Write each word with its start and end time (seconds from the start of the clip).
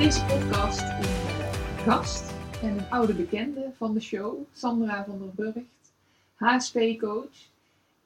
Deze 0.00 0.24
podcast 0.24 0.80
een 0.80 1.02
eh, 1.38 1.84
gast 1.84 2.32
en 2.62 2.78
een 2.78 2.90
oude 2.90 3.14
bekende 3.14 3.70
van 3.76 3.94
de 3.94 4.00
show, 4.00 4.38
Sandra 4.52 5.04
van 5.04 5.18
der 5.18 5.34
Burgt, 5.34 5.92
HSP-coach. 6.34 7.48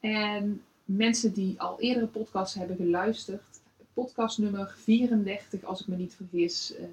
En 0.00 0.62
mensen 0.84 1.32
die 1.32 1.60
al 1.60 1.80
eerdere 1.80 2.06
podcasts 2.06 2.54
hebben 2.54 2.76
geluisterd, 2.76 3.60
podcast 3.92 4.38
nummer 4.38 4.74
34, 4.78 5.64
als 5.64 5.80
ik 5.80 5.86
me 5.86 5.96
niet 5.96 6.14
vergis, 6.14 6.74
uh, 6.78 6.84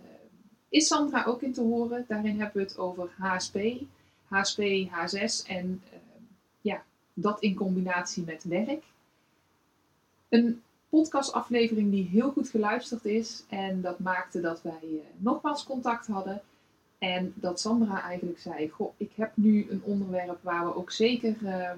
is 0.69 0.87
Sandra 0.87 1.23
ook 1.23 1.41
in 1.41 1.53
te 1.53 1.61
horen. 1.61 2.05
Daarin 2.07 2.39
hebben 2.39 2.61
we 2.61 2.67
het 2.67 2.77
over 2.77 3.09
HSP, 3.17 3.57
HSP, 4.27 4.61
H6 4.87 5.47
en 5.47 5.81
uh, 5.93 5.99
ja, 6.61 6.83
dat 7.13 7.41
in 7.41 7.55
combinatie 7.55 8.23
met 8.23 8.43
werk. 8.43 8.83
Een 10.29 10.61
podcastaflevering 10.91 11.91
die 11.91 12.07
heel 12.07 12.31
goed 12.31 12.49
geluisterd 12.49 13.05
is. 13.05 13.43
En 13.49 13.81
dat 13.81 13.99
maakte 13.99 14.41
dat 14.41 14.61
wij 14.61 14.79
uh, 14.83 14.99
nogmaals 15.17 15.63
contact 15.63 16.07
hadden. 16.07 16.41
En 16.97 17.33
dat 17.35 17.59
Sandra 17.59 18.01
eigenlijk 18.01 18.39
zei: 18.39 18.69
Goh, 18.69 18.93
ik 18.97 19.11
heb 19.15 19.31
nu 19.33 19.67
een 19.69 19.81
onderwerp 19.83 20.43
waar 20.43 20.65
we 20.65 20.75
ook 20.75 20.91
zeker 20.91 21.35
uh, 21.43 21.71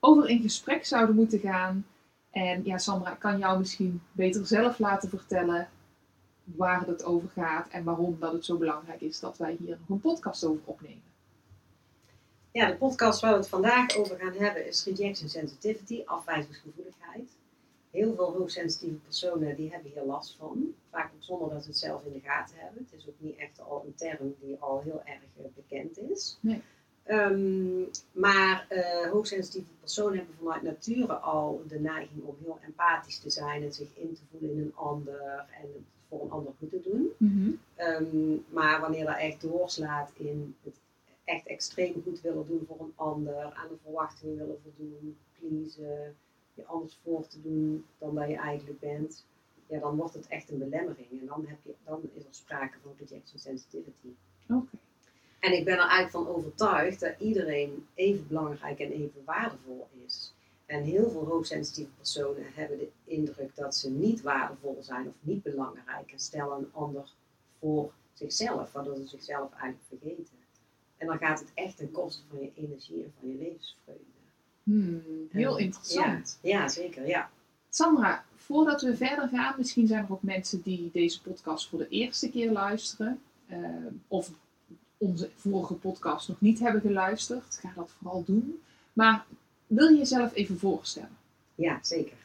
over 0.00 0.28
in 0.28 0.42
gesprek 0.42 0.84
zouden 0.84 1.14
moeten 1.14 1.38
gaan. 1.38 1.86
En 2.30 2.64
ja, 2.64 2.78
Sandra, 2.78 3.12
ik 3.12 3.18
kan 3.18 3.38
jou 3.38 3.58
misschien 3.58 4.02
beter 4.12 4.46
zelf 4.46 4.78
laten 4.78 5.08
vertellen 5.08 5.68
waar 6.44 6.86
het 6.86 7.04
over 7.04 7.28
gaat 7.28 7.68
en 7.68 7.84
waarom 7.84 8.16
dat 8.20 8.32
het 8.32 8.44
zo 8.44 8.56
belangrijk 8.56 9.00
is 9.00 9.20
dat 9.20 9.38
wij 9.38 9.56
hier 9.58 9.78
nog 9.80 9.88
een 9.88 10.00
podcast 10.00 10.44
over 10.44 10.62
opnemen. 10.64 11.02
Ja, 12.52 12.66
de 12.66 12.76
podcast 12.76 13.20
waar 13.20 13.32
we 13.32 13.38
het 13.38 13.48
vandaag 13.48 13.96
over 13.96 14.18
gaan 14.18 14.32
hebben 14.32 14.66
is 14.66 14.84
Rejection 14.84 15.28
Sensitivity, 15.28 16.02
afwijzingsgevoeligheid 16.04 17.37
heel 17.90 18.14
veel 18.14 18.32
hoogsensitieve 18.32 18.96
personen 18.96 19.56
die 19.56 19.70
hebben 19.70 19.90
hier 19.90 20.04
last 20.04 20.36
van. 20.36 20.74
Vaak 20.90 21.10
ook 21.14 21.22
zonder 21.22 21.50
dat 21.50 21.62
ze 21.62 21.68
het 21.68 21.78
zelf 21.78 22.04
in 22.04 22.12
de 22.12 22.20
gaten 22.20 22.56
hebben. 22.58 22.86
Het 22.90 23.00
is 23.00 23.08
ook 23.08 23.14
niet 23.18 23.36
echt 23.36 23.60
al 23.60 23.82
een 23.86 23.94
term 23.94 24.34
die 24.40 24.56
al 24.58 24.80
heel 24.80 25.02
erg 25.04 25.22
eh, 25.36 25.44
bekend 25.54 25.98
is. 25.98 26.38
Nee. 26.40 26.62
Um, 27.10 27.90
maar 28.12 28.66
uh, 28.70 29.10
hoogsensitieve 29.10 29.72
personen 29.80 30.16
hebben 30.16 30.34
vanuit 30.38 30.62
nature 30.62 31.12
al 31.12 31.62
de 31.68 31.80
neiging 31.80 32.22
om 32.24 32.36
heel 32.42 32.58
empathisch 32.66 33.18
te 33.18 33.30
zijn 33.30 33.62
en 33.62 33.72
zich 33.72 33.88
in 33.94 34.14
te 34.14 34.20
voelen 34.30 34.50
in 34.50 34.58
een 34.58 34.76
ander 34.76 35.46
en 35.60 35.68
het 35.72 35.82
voor 36.08 36.22
een 36.22 36.30
ander 36.30 36.52
goed 36.58 36.70
te 36.70 36.80
doen. 36.82 37.10
Mm 37.16 37.60
um, 37.78 38.44
maar 38.48 38.80
wanneer 38.80 39.04
dat 39.04 39.16
echt 39.16 39.40
doorslaat 39.40 40.10
in 40.16 40.54
het 40.62 40.80
echt 41.24 41.46
extreem 41.46 42.02
goed 42.04 42.20
willen 42.20 42.46
doen 42.46 42.64
voor 42.68 42.80
een 42.80 42.92
ander, 42.94 43.42
aan 43.42 43.68
de 43.68 43.76
verwachtingen 43.82 44.36
willen 44.36 44.60
voldoen, 44.62 45.16
pleasen, 45.38 46.16
je 46.58 46.66
anders 46.66 46.98
voor 47.02 47.26
te 47.26 47.42
doen 47.42 47.84
dan 47.98 48.14
dat 48.14 48.28
je 48.28 48.36
eigenlijk 48.36 48.80
bent, 48.80 49.26
ja, 49.66 49.78
dan 49.78 49.96
wordt 49.96 50.14
het 50.14 50.26
echt 50.26 50.50
een 50.50 50.58
belemmering. 50.58 51.20
En 51.20 51.26
dan, 51.26 51.46
heb 51.46 51.58
je, 51.62 51.74
dan 51.84 52.00
is 52.14 52.24
er 52.24 52.34
sprake 52.34 52.78
van 52.82 52.92
rejection 52.98 53.38
sensitivity. 53.38 54.08
Oké. 54.48 54.76
En 55.40 55.52
ik 55.52 55.64
ben 55.64 55.74
er 55.74 55.88
eigenlijk 55.88 56.10
van 56.10 56.28
overtuigd 56.28 57.00
dat 57.00 57.14
iedereen 57.18 57.86
even 57.94 58.26
belangrijk 58.26 58.78
en 58.78 58.90
even 58.90 59.24
waardevol 59.24 59.88
is. 60.06 60.32
En 60.66 60.82
heel 60.82 61.10
veel 61.10 61.24
hoogsensitieve 61.24 61.90
personen 61.90 62.44
hebben 62.54 62.78
de 62.78 62.90
indruk 63.04 63.56
dat 63.56 63.74
ze 63.74 63.90
niet 63.90 64.22
waardevol 64.22 64.76
zijn 64.80 65.08
of 65.08 65.14
niet 65.20 65.42
belangrijk 65.42 66.12
en 66.12 66.18
stellen 66.18 66.58
een 66.58 66.72
ander 66.72 67.12
voor 67.58 67.92
zichzelf, 68.12 68.72
waardoor 68.72 68.96
ze 68.96 69.06
zichzelf 69.06 69.52
eigenlijk 69.52 69.82
vergeten. 69.88 70.36
En 70.96 71.06
dan 71.06 71.18
gaat 71.18 71.38
het 71.38 71.50
echt 71.54 71.76
ten 71.76 71.90
koste 71.90 72.22
van 72.28 72.40
je 72.40 72.52
energie 72.54 73.02
en 73.02 73.12
van 73.18 73.28
je 73.28 73.34
levensvreugde. 73.34 74.17
Hmm, 74.68 75.28
heel 75.30 75.56
interessant. 75.56 76.38
Ja, 76.42 76.60
ja, 76.60 76.68
zeker, 76.68 77.06
ja. 77.06 77.30
Sandra, 77.68 78.24
voordat 78.36 78.82
we 78.82 78.96
verder 78.96 79.28
gaan, 79.28 79.54
misschien 79.58 79.86
zijn 79.86 80.04
er 80.04 80.12
ook 80.12 80.22
mensen 80.22 80.62
die 80.62 80.90
deze 80.92 81.22
podcast 81.22 81.68
voor 81.68 81.78
de 81.78 81.88
eerste 81.88 82.30
keer 82.30 82.50
luisteren. 82.50 83.20
Uh, 83.50 83.56
of 84.08 84.30
onze 84.96 85.30
vorige 85.36 85.74
podcast 85.74 86.28
nog 86.28 86.40
niet 86.40 86.58
hebben 86.58 86.80
geluisterd. 86.80 87.58
Ga 87.60 87.72
dat 87.74 87.90
vooral 87.98 88.24
doen. 88.24 88.62
Maar 88.92 89.24
wil 89.66 89.88
je 89.88 89.98
jezelf 89.98 90.34
even 90.34 90.58
voorstellen? 90.58 91.16
Ja, 91.54 91.78
zeker. 91.82 92.16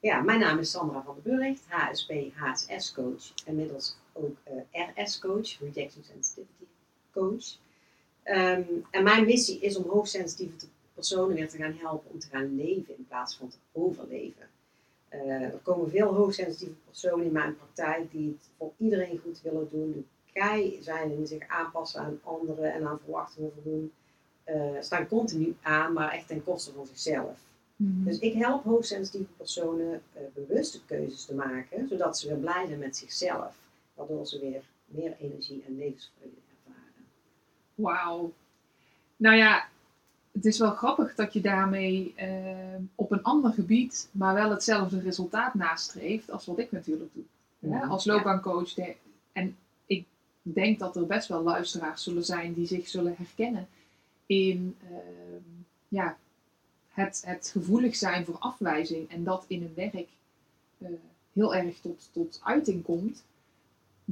Ja, 0.00 0.20
mijn 0.20 0.40
naam 0.40 0.58
is 0.58 0.70
Sandra 0.70 1.02
van 1.02 1.16
der 1.22 1.36
Burgt, 1.36 1.64
HSP, 1.68 2.12
HSS 2.34 2.92
coach. 2.92 3.32
Inmiddels 3.44 3.96
ook 4.12 4.36
uh, 4.48 4.80
eh, 4.80 5.04
RS 5.06 5.18
coach, 5.18 5.58
Rejection 5.60 6.04
Sensitivity 6.04 6.64
coach. 7.12 7.60
Um, 8.24 8.86
en 8.90 9.02
mijn 9.02 9.24
missie 9.24 9.60
is 9.60 9.76
om 9.76 9.90
hoogsensitieve 9.90 10.56
te 10.56 10.66
personen 11.08 11.34
weer 11.34 11.48
te 11.48 11.56
gaan 11.56 11.76
helpen 11.78 12.10
om 12.10 12.18
te 12.18 12.28
gaan 12.28 12.56
leven 12.56 12.96
in 12.96 13.06
plaats 13.08 13.36
van 13.36 13.48
te 13.48 13.56
overleven. 13.72 14.46
Uh, 15.12 15.42
er 15.42 15.60
komen 15.62 15.90
veel 15.90 16.14
hoogsensitieve 16.14 16.74
personen 16.86 17.26
in 17.26 17.32
mijn 17.32 17.56
praktijk 17.56 18.10
die 18.10 18.28
het 18.28 18.48
voor 18.56 18.72
iedereen 18.76 19.20
goed 19.24 19.40
willen 19.42 19.68
doen, 19.70 19.92
de 19.92 20.32
kei 20.32 20.78
zijn 20.82 21.10
en 21.10 21.26
zich 21.26 21.48
aanpassen 21.48 22.00
aan 22.00 22.20
anderen 22.22 22.72
en 22.72 22.86
aan 22.86 22.98
verwachtingen 23.02 23.52
voldoen. 23.52 23.92
Uh, 24.46 24.80
staan 24.80 25.08
continu 25.08 25.56
aan, 25.62 25.92
maar 25.92 26.12
echt 26.12 26.26
ten 26.26 26.44
koste 26.44 26.72
van 26.72 26.86
zichzelf. 26.86 27.38
Mhm. 27.76 28.04
Dus 28.04 28.18
ik 28.18 28.32
help 28.32 28.64
hoogsensitieve 28.64 29.32
personen 29.36 30.02
uh, 30.16 30.22
bewuste 30.34 30.84
keuzes 30.84 31.24
te 31.24 31.34
maken, 31.34 31.88
zodat 31.88 32.18
ze 32.18 32.28
weer 32.28 32.38
blij 32.38 32.66
zijn 32.66 32.78
met 32.78 32.96
zichzelf, 32.96 33.54
waardoor 33.94 34.26
ze 34.26 34.38
weer 34.40 34.62
meer 34.84 35.16
energie 35.20 35.64
en 35.66 35.76
levensvreugde 35.76 36.40
ervaren. 36.50 37.04
Wauw. 37.74 38.32
Nou 39.16 39.36
ja, 39.36 39.68
het 40.32 40.44
is 40.44 40.58
wel 40.58 40.70
grappig 40.70 41.14
dat 41.14 41.32
je 41.32 41.40
daarmee 41.40 42.14
uh, 42.18 42.26
op 42.94 43.10
een 43.10 43.22
ander 43.22 43.52
gebied, 43.52 44.08
maar 44.12 44.34
wel 44.34 44.50
hetzelfde 44.50 45.00
resultaat 45.00 45.54
nastreeft 45.54 46.30
als 46.30 46.46
wat 46.46 46.58
ik 46.58 46.72
natuurlijk 46.72 47.10
doe. 47.14 47.24
Ja, 47.58 47.86
als 47.86 48.04
loopbaancoach. 48.04 48.74
en 49.32 49.56
ik 49.86 50.06
denk 50.42 50.78
dat 50.78 50.96
er 50.96 51.06
best 51.06 51.28
wel 51.28 51.42
luisteraars 51.42 52.02
zullen 52.02 52.24
zijn 52.24 52.52
die 52.52 52.66
zich 52.66 52.88
zullen 52.88 53.14
herkennen 53.16 53.68
in 54.26 54.76
uh, 54.90 54.98
ja, 55.88 56.16
het, 56.88 57.22
het 57.26 57.48
gevoelig 57.52 57.96
zijn 57.96 58.24
voor 58.24 58.38
afwijzing 58.38 59.10
en 59.10 59.24
dat 59.24 59.44
in 59.46 59.62
een 59.62 59.74
werk 59.74 60.08
uh, 60.78 60.88
heel 61.32 61.54
erg 61.54 61.80
tot, 61.80 62.08
tot 62.12 62.40
uiting 62.44 62.82
komt. 62.82 63.24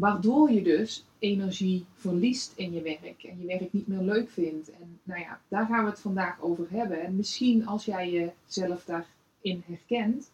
Waardoor 0.00 0.50
je 0.50 0.62
dus 0.62 1.04
energie 1.18 1.84
verliest 1.94 2.52
in 2.56 2.72
je 2.72 2.82
werk 2.82 3.22
en 3.22 3.40
je 3.40 3.46
werk 3.46 3.72
niet 3.72 3.86
meer 3.86 4.00
leuk 4.00 4.30
vindt. 4.30 4.70
En 4.70 5.00
nou 5.02 5.20
ja, 5.20 5.40
daar 5.48 5.66
gaan 5.66 5.84
we 5.84 5.90
het 5.90 6.00
vandaag 6.00 6.40
over 6.40 6.66
hebben. 6.70 7.02
En 7.02 7.16
misschien 7.16 7.66
als 7.66 7.84
jij 7.84 8.10
jezelf 8.10 8.84
daarin 8.84 9.62
herkent, 9.66 10.30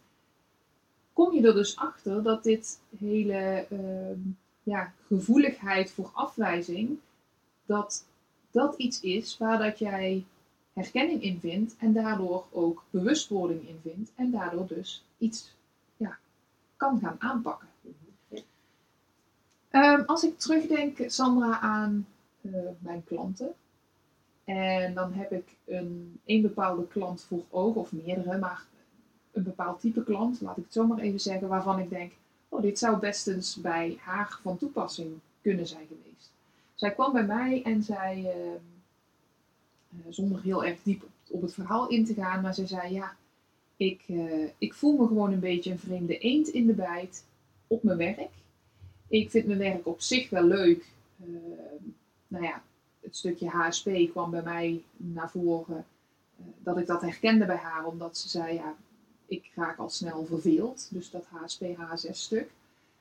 kom 1.13 1.33
je 1.33 1.47
er 1.47 1.53
dus 1.53 1.75
achter 1.75 2.23
dat 2.23 2.43
dit 2.43 2.79
hele 2.99 3.65
uh, 3.71 4.33
ja, 4.63 4.93
gevoeligheid 5.07 5.91
voor 5.91 6.09
afwijzing, 6.13 6.97
dat 7.65 8.05
dat 8.51 8.75
iets 8.75 9.01
is 9.01 9.37
waar 9.37 9.57
dat 9.57 9.79
jij 9.79 10.25
herkenning 10.73 11.21
in 11.21 11.39
vindt 11.39 11.75
en 11.77 11.93
daardoor 11.93 12.45
ook 12.51 12.83
bewustwording 12.89 13.67
in 13.67 13.79
vindt 13.83 14.11
en 14.15 14.31
daardoor 14.31 14.67
dus 14.67 15.03
iets 15.17 15.55
ja, 15.97 16.17
kan 16.77 16.99
gaan 16.99 17.15
aanpakken. 17.19 17.67
Um, 19.71 20.03
als 20.05 20.23
ik 20.23 20.39
terugdenk, 20.39 20.97
Sandra, 21.05 21.59
aan 21.59 22.07
uh, 22.41 22.53
mijn 22.79 23.03
klanten. 23.03 23.53
En 24.43 24.93
dan 24.93 25.13
heb 25.13 25.31
ik 25.31 25.55
een, 25.65 26.41
bepaalde 26.41 26.87
klant 26.87 27.21
voor 27.21 27.43
ogen, 27.49 27.81
of 27.81 27.91
meerdere, 27.91 28.37
maar 28.37 28.65
een 29.31 29.43
bepaald 29.43 29.79
type 29.79 30.03
klant, 30.03 30.41
laat 30.41 30.57
ik 30.57 30.63
het 30.63 30.73
zo 30.73 30.87
maar 30.87 30.99
even 30.99 31.19
zeggen, 31.19 31.47
waarvan 31.47 31.79
ik 31.79 31.89
denk, 31.89 32.11
oh, 32.49 32.61
dit 32.61 32.79
zou 32.79 32.99
best 32.99 33.27
eens 33.27 33.55
bij 33.55 33.97
haar 33.99 34.39
van 34.41 34.57
toepassing 34.57 35.19
kunnen 35.41 35.67
zijn 35.67 35.87
geweest. 35.87 36.31
Zij 36.75 36.93
kwam 36.93 37.13
bij 37.13 37.25
mij 37.25 37.61
en 37.63 37.83
zij, 37.83 38.35
uh, 38.35 40.01
zonder 40.09 40.41
heel 40.41 40.65
erg 40.65 40.83
diep 40.83 41.03
op, 41.29 41.41
het 41.41 41.53
verhaal 41.53 41.87
in 41.87 42.05
te 42.05 42.13
gaan, 42.13 42.41
maar 42.41 42.53
zij 42.53 42.67
zei, 42.67 42.93
ja, 42.93 43.15
ik, 43.77 44.03
uh, 44.07 44.49
ik 44.57 44.73
voel 44.73 44.97
me 44.97 45.07
gewoon 45.07 45.33
een 45.33 45.39
beetje 45.39 45.71
een 45.71 45.79
vreemde 45.79 46.17
eend 46.17 46.47
in 46.47 46.67
de 46.67 46.73
bijt 46.73 47.25
op 47.67 47.83
mijn 47.83 47.97
werk. 47.97 48.31
Ik 49.07 49.31
vind 49.31 49.45
mijn 49.45 49.59
werk 49.59 49.87
op 49.87 50.01
zich 50.01 50.29
wel 50.29 50.43
leuk. 50.43 50.85
Uh, 51.25 51.37
nou 52.27 52.43
ja, 52.43 52.61
het 52.99 53.15
stukje 53.15 53.49
HSP 53.49 53.89
kwam 54.11 54.31
bij 54.31 54.43
mij 54.43 54.83
naar 54.97 55.29
voren. 55.29 55.85
Uh, 56.39 56.45
dat 56.59 56.77
ik 56.77 56.87
dat 56.87 57.01
herkende 57.01 57.45
bij 57.45 57.55
haar, 57.55 57.85
omdat 57.85 58.17
ze 58.17 58.29
zei: 58.29 58.53
Ja, 58.53 58.75
ik 59.25 59.51
raak 59.55 59.77
al 59.77 59.89
snel 59.89 60.25
verveeld. 60.25 60.87
Dus 60.91 61.09
dat 61.09 61.25
HSP, 61.25 61.63
HSS 61.77 62.23
stuk. 62.23 62.51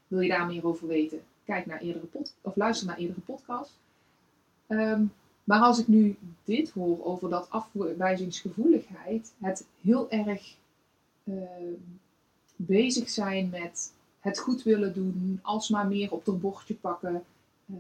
Wil 0.08 0.20
je 0.20 0.28
daar 0.28 0.46
meer 0.46 0.66
over 0.66 0.86
weten? 0.86 1.22
kijk 1.46 1.66
naar 1.66 1.80
eerdere 1.80 2.06
pod 2.06 2.34
of 2.40 2.56
luister 2.56 2.86
naar 2.86 2.98
eerdere 2.98 3.20
podcasts. 3.20 3.74
Ehm, 4.66 5.04
maar 5.44 5.60
als 5.60 5.78
ik 5.78 5.88
nu 5.88 6.16
dit 6.44 6.70
hoor 6.70 7.04
over 7.04 7.30
dat 7.30 7.50
afwijzingsgevoeligheid, 7.50 9.32
het 9.38 9.66
heel 9.80 10.10
erg 10.10 10.56
ehm, 11.24 11.72
bezig 12.56 13.10
zijn 13.10 13.48
met 13.48 13.92
het 14.26 14.38
goed 14.38 14.62
willen 14.62 14.94
doen, 14.94 15.40
alsmaar 15.42 15.86
meer 15.86 16.12
op 16.12 16.26
het 16.26 16.40
bordje 16.40 16.74
pakken. 16.74 17.24
ehm, 17.68 17.78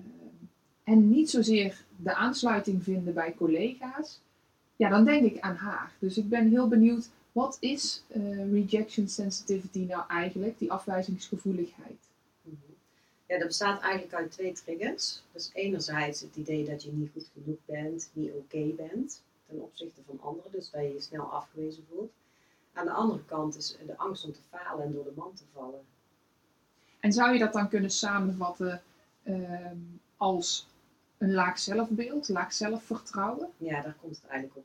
en 0.84 1.08
niet 1.08 1.30
zozeer 1.30 1.84
de 1.96 2.14
aansluiting 2.14 2.82
vinden 2.82 3.14
bij 3.14 3.34
collega's. 3.34 4.20
Ja, 4.76 4.88
dan 4.88 5.04
denk 5.04 5.24
ik 5.24 5.40
aan 5.40 5.56
haar. 5.56 5.92
Dus 5.98 6.16
ik 6.16 6.28
ben 6.28 6.50
heel 6.50 6.68
benieuwd, 6.68 7.08
wat 7.32 7.56
is 7.60 8.02
eh, 8.08 8.52
rejection 8.52 9.08
sensitivity 9.08 9.78
nou 9.78 10.04
eigenlijk, 10.08 10.58
die 10.58 10.72
afwijzingsgevoeligheid? 10.72 11.98
Ja, 13.26 13.38
dat 13.38 13.46
bestaat 13.46 13.80
eigenlijk 13.80 14.14
uit 14.14 14.30
twee 14.30 14.52
triggers. 14.52 15.22
Dus 15.32 15.50
enerzijds 15.52 16.20
het 16.20 16.36
idee 16.36 16.64
dat 16.64 16.82
je 16.82 16.92
niet 16.92 17.10
goed 17.12 17.30
genoeg 17.32 17.58
bent, 17.64 18.10
niet 18.12 18.32
oké 18.32 18.66
bent 18.76 19.22
ten 19.46 19.62
opzichte 19.62 20.00
van 20.06 20.20
anderen, 20.20 20.52
dus 20.52 20.70
dat 20.70 20.82
je 20.82 20.92
je 20.92 21.00
snel 21.00 21.24
afgewezen 21.24 21.84
voelt. 21.90 22.12
Aan 22.72 22.86
de 22.86 22.92
andere 22.92 23.24
kant 23.24 23.56
is 23.56 23.76
de 23.86 23.96
angst 23.96 24.24
om 24.24 24.32
te 24.32 24.40
falen 24.50 24.84
en 24.84 24.92
door 24.92 25.04
de 25.04 25.12
man 25.16 25.34
te 25.34 25.42
vallen. 25.52 25.80
En 27.06 27.12
zou 27.12 27.32
je 27.32 27.38
dat 27.38 27.52
dan 27.52 27.68
kunnen 27.68 27.90
samenvatten 27.90 28.82
ehm, 29.22 29.76
als 30.16 30.68
een 31.18 31.32
laag 31.32 31.58
zelfbeeld, 31.58 32.28
laag 32.28 32.52
zelfvertrouwen? 32.52 33.48
Ja, 33.56 33.82
daar 33.82 33.96
komt 34.00 34.16
het 34.16 34.30
eigenlijk 34.30 34.58
op 34.58 34.64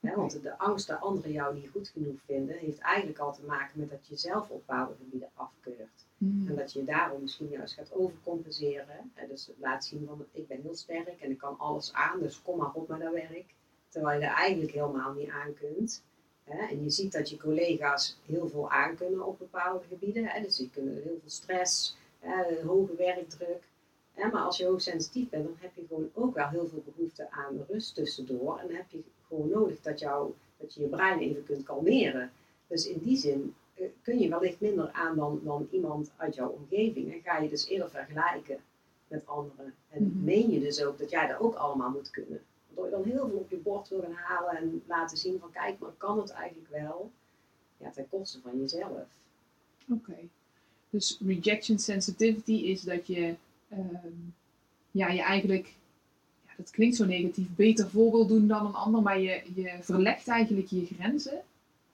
neer. 0.00 0.16
Want 0.16 0.42
de 0.42 0.58
angst 0.58 0.86
dat 0.86 1.00
anderen 1.00 1.32
jou 1.32 1.54
niet 1.54 1.70
goed 1.72 1.88
genoeg 1.88 2.20
vinden, 2.26 2.56
heeft 2.56 2.78
eigenlijk 2.78 3.18
al 3.18 3.34
te 3.34 3.44
maken 3.46 3.80
met 3.80 3.90
dat 3.90 4.06
je 4.06 4.16
zelf 4.16 4.48
op 4.48 4.62
bepaalde 4.66 4.94
gebieden 4.98 5.28
afkeurt. 5.34 6.04
Hmm. 6.18 6.48
En 6.48 6.54
dat 6.54 6.72
je 6.72 6.84
daarom 6.84 7.20
misschien 7.20 7.48
juist 7.48 7.74
gaat 7.74 7.92
overcompenseren. 7.92 9.12
Dus 9.28 9.50
laat 9.60 9.84
zien 9.84 10.06
van 10.06 10.24
ik 10.32 10.48
ben 10.48 10.60
heel 10.62 10.76
sterk 10.76 11.20
en 11.20 11.30
ik 11.30 11.38
kan 11.38 11.58
alles 11.58 11.92
aan, 11.92 12.20
dus 12.20 12.42
kom 12.42 12.58
maar 12.58 12.72
op 12.72 12.88
met 12.88 13.00
dat 13.00 13.12
werk. 13.12 13.54
Terwijl 13.88 14.20
je 14.20 14.26
er 14.26 14.34
eigenlijk 14.34 14.72
helemaal 14.72 15.12
niet 15.12 15.30
aan 15.30 15.54
kunt. 15.54 16.02
Hè. 16.44 16.66
En 16.66 16.82
je 16.82 16.90
ziet 16.90 17.12
dat 17.12 17.30
je 17.30 17.36
collega's 17.36 18.16
heel 18.26 18.48
veel 18.48 18.70
aan 18.70 18.96
kunnen 18.96 19.26
op 19.26 19.38
bepaalde 19.38 19.84
gebieden. 19.88 20.24
Hè. 20.24 20.42
Dus 20.42 20.56
die 20.56 20.70
kunnen 20.70 20.94
heel 20.94 21.18
veel 21.20 21.30
stress, 21.30 21.96
hè, 22.18 22.62
hoge 22.66 22.94
werkdruk. 22.96 23.62
Hè. 24.12 24.28
Maar 24.30 24.42
als 24.42 24.56
je 24.56 24.66
hoogsensitief 24.66 25.28
bent, 25.28 25.44
dan 25.44 25.56
heb 25.58 25.70
je 25.74 25.84
gewoon 25.88 26.10
ook 26.14 26.34
wel 26.34 26.48
heel 26.48 26.68
veel 26.68 26.82
behoefte 26.94 27.30
aan 27.30 27.64
rust 27.68 27.94
tussendoor. 27.94 28.58
En 28.58 28.66
dan 28.66 28.76
heb 28.76 28.90
je 28.90 29.02
gewoon 29.28 29.48
nodig 29.48 29.80
dat, 29.80 29.98
jou, 29.98 30.32
dat 30.56 30.74
je 30.74 30.80
je 30.80 30.86
brein 30.88 31.18
even 31.18 31.44
kunt 31.44 31.62
kalmeren. 31.64 32.32
Dus 32.66 32.86
in 32.86 32.98
die 32.98 33.16
zin 33.16 33.54
eh, 33.74 33.86
kun 34.02 34.18
je 34.18 34.28
wellicht 34.28 34.60
minder 34.60 34.90
aan 34.92 35.16
dan, 35.16 35.40
dan 35.44 35.68
iemand 35.70 36.10
uit 36.16 36.34
jouw 36.34 36.48
omgeving. 36.48 37.12
En 37.12 37.20
ga 37.20 37.38
je 37.38 37.48
dus 37.48 37.66
eerder 37.68 37.90
vergelijken 37.90 38.58
met 39.08 39.26
anderen. 39.26 39.74
En 39.90 40.02
Mhm. 40.02 40.24
meen 40.24 40.50
je 40.50 40.60
dus 40.60 40.82
ook 40.84 40.98
dat 40.98 41.10
jij 41.10 41.26
dat 41.26 41.40
ook 41.40 41.54
allemaal 41.54 41.90
moet 41.90 42.10
kunnen. 42.10 42.40
Waardoor 42.74 43.06
je 43.06 43.12
dan 43.12 43.12
heel 43.12 43.28
veel 43.28 43.38
op 43.38 43.50
je 43.50 43.56
bord 43.56 43.88
wil 43.88 44.00
gaan 44.00 44.12
halen 44.12 44.56
en 44.56 44.82
laten 44.86 45.16
zien 45.16 45.38
van 45.40 45.50
kijk, 45.50 45.78
maar 45.78 45.90
kan 45.96 46.18
het 46.18 46.30
eigenlijk 46.30 46.70
wel? 46.70 47.10
Ja, 47.76 47.90
ten 47.90 48.08
koste 48.08 48.40
van 48.40 48.60
jezelf. 48.60 49.06
Oké. 49.90 50.16
Dus 50.90 51.20
rejection 51.26 51.78
sensitivity 51.78 52.52
is 52.52 52.80
dat 52.80 53.06
je, 53.06 53.34
ehm, 53.68 54.12
ja, 54.90 55.08
je 55.08 55.22
eigenlijk, 55.22 55.74
ja, 56.46 56.52
dat 56.56 56.70
klinkt 56.70 56.96
zo 56.96 57.04
negatief, 57.04 57.46
beter 57.56 57.90
voor 57.90 58.10
wil 58.10 58.26
doen 58.26 58.46
dan 58.46 58.66
een 58.66 58.74
ander, 58.74 59.02
maar 59.02 59.20
je, 59.20 59.42
je 59.54 59.78
verlegt 59.80 60.28
eigenlijk 60.28 60.66
je 60.66 60.86
grenzen 60.86 61.42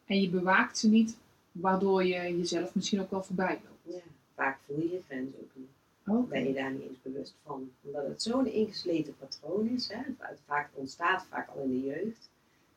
en 0.07 0.21
je 0.21 0.29
bewaakt 0.29 0.79
ze 0.79 0.89
niet, 0.89 1.17
waardoor 1.53 2.05
je 2.05 2.39
jezelf 2.39 2.75
misschien 2.75 3.01
ook 3.01 3.11
wel 3.11 3.23
voorbij 3.23 3.61
loopt. 3.65 3.97
Ja, 3.97 4.11
vaak 4.35 4.59
voel 4.67 4.79
je 4.79 4.91
je 4.91 5.03
grens 5.09 5.35
ook 5.35 5.51
niet. 5.55 5.69
Ben 6.05 6.47
je 6.47 6.53
daar 6.53 6.73
niet 6.73 6.83
eens 6.83 7.03
bewust 7.03 7.35
van. 7.43 7.73
Omdat 7.83 8.07
het 8.07 8.23
zo'n 8.23 8.47
ingesleten 8.47 9.17
patroon 9.17 9.69
is. 9.69 9.89
Hè? 9.89 10.03
Het 10.19 10.41
vaak 10.47 10.71
ontstaat 10.75 11.27
vaak 11.29 11.49
al 11.49 11.63
in 11.63 11.71
de 11.71 11.87
jeugd. 11.87 12.31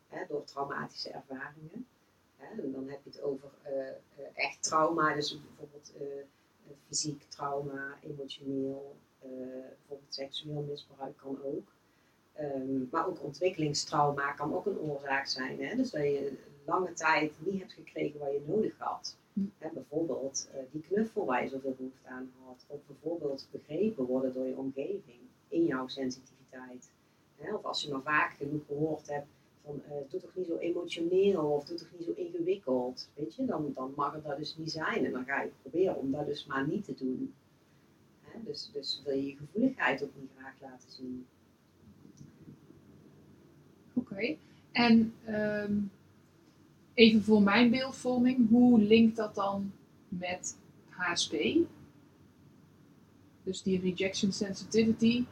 Hè? 0.07 0.25
Door 0.27 0.43
traumatische 0.43 1.09
ervaringen. 1.09 1.87
Hè? 2.37 2.61
En 2.61 2.71
dan 2.71 2.87
heb 2.87 2.99
je 3.03 3.09
het 3.09 3.21
over 3.21 3.49
eh, 3.61 3.89
eh, 3.89 3.95
echt 4.33 4.63
trauma. 4.63 5.13
Dus 5.13 5.41
bijvoorbeeld 5.41 5.93
eh, 5.99 6.73
fysiek 6.87 7.23
trauma, 7.29 7.97
emotioneel. 8.01 8.95
bijvoorbeeld 9.19 10.13
seksueel 10.13 10.61
misbruik 10.61 11.17
kan 11.17 11.37
ook. 11.43 11.71
Ehm, 12.33 12.89
maar 12.91 13.07
ook 13.07 13.23
ontwikkelingstrauma 13.23 14.31
kan 14.31 14.55
ook 14.55 14.65
een 14.65 14.79
oorzaak 14.79 15.27
zijn. 15.27 15.63
Hè? 15.63 15.75
Dus 15.75 15.91
dat 15.91 16.01
je 16.01 16.37
lange 16.65 16.93
tijd 16.93 17.33
niet 17.37 17.59
hebt 17.59 17.73
gekregen 17.73 18.19
wat 18.19 18.31
je 18.31 18.41
nodig 18.45 18.77
had. 18.77 19.15
Bijvoorbeeld 19.73 20.49
eh, 20.51 20.59
die 20.71 20.81
knuffel 20.81 21.25
waar 21.25 21.43
je 21.43 21.49
zoveel 21.49 21.75
behoefte 21.77 22.07
aan 22.07 22.31
had. 22.45 22.65
Of 22.67 22.79
bijvoorbeeld 22.87 23.47
begrepen 23.51 24.05
worden 24.05 24.33
door 24.33 24.47
je 24.47 24.57
omgeving 24.57 25.19
in 25.47 25.65
jouw 25.65 25.87
sensitiviteit. 25.87 26.91
Hè, 27.35 27.53
of 27.53 27.63
als 27.63 27.81
je 27.83 27.91
maar 27.91 28.01
vaak 28.01 28.33
genoeg 28.33 28.65
gehoord 28.65 29.07
hebt 29.07 29.27
van 29.63 29.81
eh, 29.83 29.91
doe 30.09 30.19
toch 30.19 30.35
niet 30.35 30.45
zo 30.45 30.57
emotioneel 30.57 31.43
of 31.43 31.65
doe 31.65 31.77
toch 31.77 31.91
niet 31.97 32.07
zo 32.07 32.13
ingewikkeld. 32.15 33.09
Weet 33.13 33.35
je, 33.35 33.45
dan, 33.45 33.71
dan 33.75 33.93
mag 33.95 34.13
het 34.13 34.23
dat 34.23 34.37
dus 34.37 34.57
niet 34.57 34.71
zijn. 34.71 35.05
En 35.05 35.11
dan 35.11 35.25
ga 35.25 35.41
je 35.41 35.51
proberen 35.61 35.95
om 35.95 36.11
dat 36.11 36.25
dus 36.25 36.45
maar 36.45 36.67
niet 36.67 36.85
te 36.85 36.93
doen. 36.97 37.33
Hè, 38.21 38.39
dus, 38.43 38.69
dus 38.73 39.01
wil 39.05 39.15
je 39.15 39.25
je 39.25 39.35
gevoeligheid 39.35 40.03
ook 40.03 40.11
niet 40.15 40.31
graag 40.37 40.53
laten 40.61 40.91
zien. 40.91 41.25
Oké. 43.93 44.35
En 44.71 45.13
ehm, 45.25 45.77
even 46.93 47.23
voor 47.23 47.41
mijn 47.41 47.69
beeldvorming, 47.69 48.49
hoe 48.49 48.81
linkt 48.81 49.15
dat 49.15 49.35
dan 49.35 49.71
met 50.07 50.57
HSP? 50.89 51.35
Dus 53.43 53.61
die 53.61 53.79
rejection 53.79 54.31
sensitivity, 54.31 55.25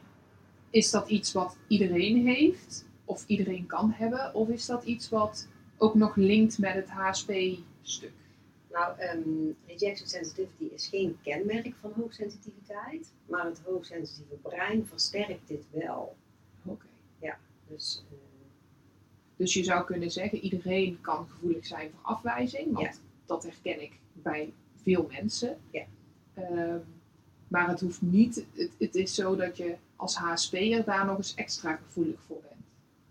is 0.70 0.90
dat 0.90 1.08
iets 1.08 1.32
wat 1.32 1.56
iedereen 1.66 2.26
heeft 2.26 2.86
of 3.04 3.24
iedereen 3.26 3.66
kan 3.66 3.90
hebben? 3.90 4.34
Of 4.34 4.48
is 4.48 4.66
dat 4.66 4.84
iets 4.84 5.08
wat 5.08 5.48
ook 5.76 5.94
nog 5.94 6.16
linkt 6.16 6.58
met 6.58 6.74
het 6.74 6.88
HSP-stuk? 6.88 8.12
Nou, 8.70 8.98
ehm, 8.98 9.20
rejection 9.66 10.08
sensitivity 10.08 10.64
is 10.74 10.86
geen 10.86 11.18
kenmerk 11.22 11.74
van 11.80 11.92
hoogsensitiviteit, 11.96 13.12
maar 13.26 13.44
het 13.44 13.60
hoogsensitieve 13.64 14.34
brein 14.34 14.86
versterkt 14.86 15.48
dit 15.48 15.64
wel. 15.70 16.16
Oké. 16.64 16.86
Dus 17.72 18.02
eh, 18.10 18.31
Dus 19.42 19.54
je 19.54 19.64
zou 19.64 19.84
kunnen 19.84 20.10
zeggen, 20.10 20.38
iedereen 20.38 21.00
kan 21.00 21.26
gevoelig 21.30 21.66
zijn 21.66 21.90
voor 21.90 22.00
afwijzing, 22.02 22.72
want 22.72 22.86
Ja. 22.86 22.92
dat 23.26 23.42
herken 23.42 23.82
ik 23.82 23.92
bij 24.12 24.52
veel 24.82 25.06
mensen. 25.10 25.58
Ja. 25.70 25.84
Ehm, 26.34 26.78
maar 27.48 27.68
het 27.68 27.80
hoeft 27.80 28.02
niet, 28.02 28.44
het, 28.52 28.70
het 28.78 28.94
is 28.94 29.14
zo 29.14 29.36
dat 29.36 29.56
je 29.56 29.76
als 29.96 30.16
HSP'er 30.16 30.84
daar 30.84 31.06
nog 31.06 31.16
eens 31.16 31.34
extra 31.34 31.76
gevoelig 31.76 32.20
voor 32.26 32.40
bent. 32.40 32.50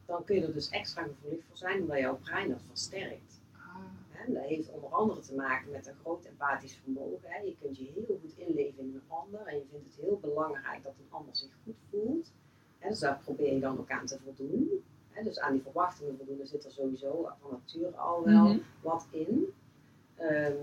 dan 0.05 0.23
kun 0.23 0.35
je 0.35 0.45
er 0.45 0.53
dus 0.53 0.69
extra 0.69 1.03
gevoelig 1.03 1.39
voor 1.47 1.57
zijn, 1.57 1.81
omdat 1.81 1.97
jouw 1.97 2.17
brein 2.23 2.49
dat 2.49 2.61
versterkt. 2.67 3.39
Ah, 3.55 4.25
En 4.25 4.33
dat 4.33 4.43
heeft 4.43 4.69
onder 4.71 4.89
andere 4.89 5.19
te 5.21 5.33
maken 5.35 5.71
met 5.71 5.87
een 5.87 5.95
groot 6.01 6.25
empathisch 6.25 6.77
vermogen. 6.83 7.19
Hè. 7.29 7.39
Je 7.41 7.55
kunt 7.61 7.77
je 7.77 7.83
heel 7.93 8.19
goed 8.21 8.33
inleven 8.47 8.79
in 8.83 8.93
een 8.93 9.01
ander 9.07 9.45
en 9.45 9.55
je 9.55 9.63
vindt 9.71 9.85
het 9.85 10.05
heel 10.05 10.19
belangrijk 10.21 10.83
dat 10.83 10.93
een 10.99 11.13
ander 11.17 11.35
zich 11.35 11.49
goed 11.63 11.75
voelt. 11.89 12.31
Hè, 12.79 12.89
dus 12.89 12.99
daar 12.99 13.19
probeer 13.23 13.53
je 13.53 13.59
dan 13.59 13.79
ook 13.79 13.89
aan 13.91 14.05
te 14.05 14.17
voldoen. 14.23 14.69
Hè, 15.11 15.23
dus 15.23 15.39
aan 15.39 15.53
die 15.53 15.61
verwachtingen 15.61 16.17
voldoen, 16.17 16.47
zit 16.47 16.65
er 16.65 16.71
sowieso 16.71 17.29
van 17.41 17.51
nature 17.51 17.95
al 17.97 18.23
wel 18.23 18.43
Mhm. 18.47 18.57
wat 18.81 19.05
in. 19.11 19.53
Ehm, 20.15 20.53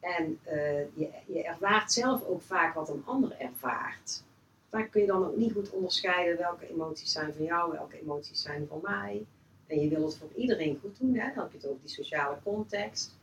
en 0.00 0.38
eh, 0.42 0.78
je, 0.94 1.10
je 1.26 1.42
ervaart 1.42 1.92
zelf 1.92 2.24
ook 2.24 2.42
vaak 2.42 2.74
wat 2.74 2.88
een 2.88 3.02
ander 3.06 3.32
ervaart. 3.38 4.22
Vaak 4.70 4.90
kun 4.90 5.00
je 5.00 5.06
dan 5.06 5.24
ook 5.26 5.36
niet 5.36 5.52
goed 5.52 5.70
onderscheiden 5.70 6.36
welke 6.36 6.68
emoties 6.68 7.12
zijn 7.12 7.34
van 7.34 7.44
jou, 7.44 7.72
welke 7.72 8.00
emoties 8.00 8.42
zijn 8.42 8.66
van 8.68 8.80
mij. 8.82 9.24
En 9.66 9.80
je 9.80 9.88
wil 9.88 10.04
het 10.04 10.16
voor 10.16 10.30
iedereen 10.34 10.78
goed 10.80 10.98
doen, 10.98 11.14
hè? 11.14 11.34
dan 11.34 11.42
heb 11.42 11.52
je 11.52 11.58
het 11.58 11.66
over 11.66 11.80
die 11.80 11.90
sociale 11.90 12.36
context. 12.42 13.14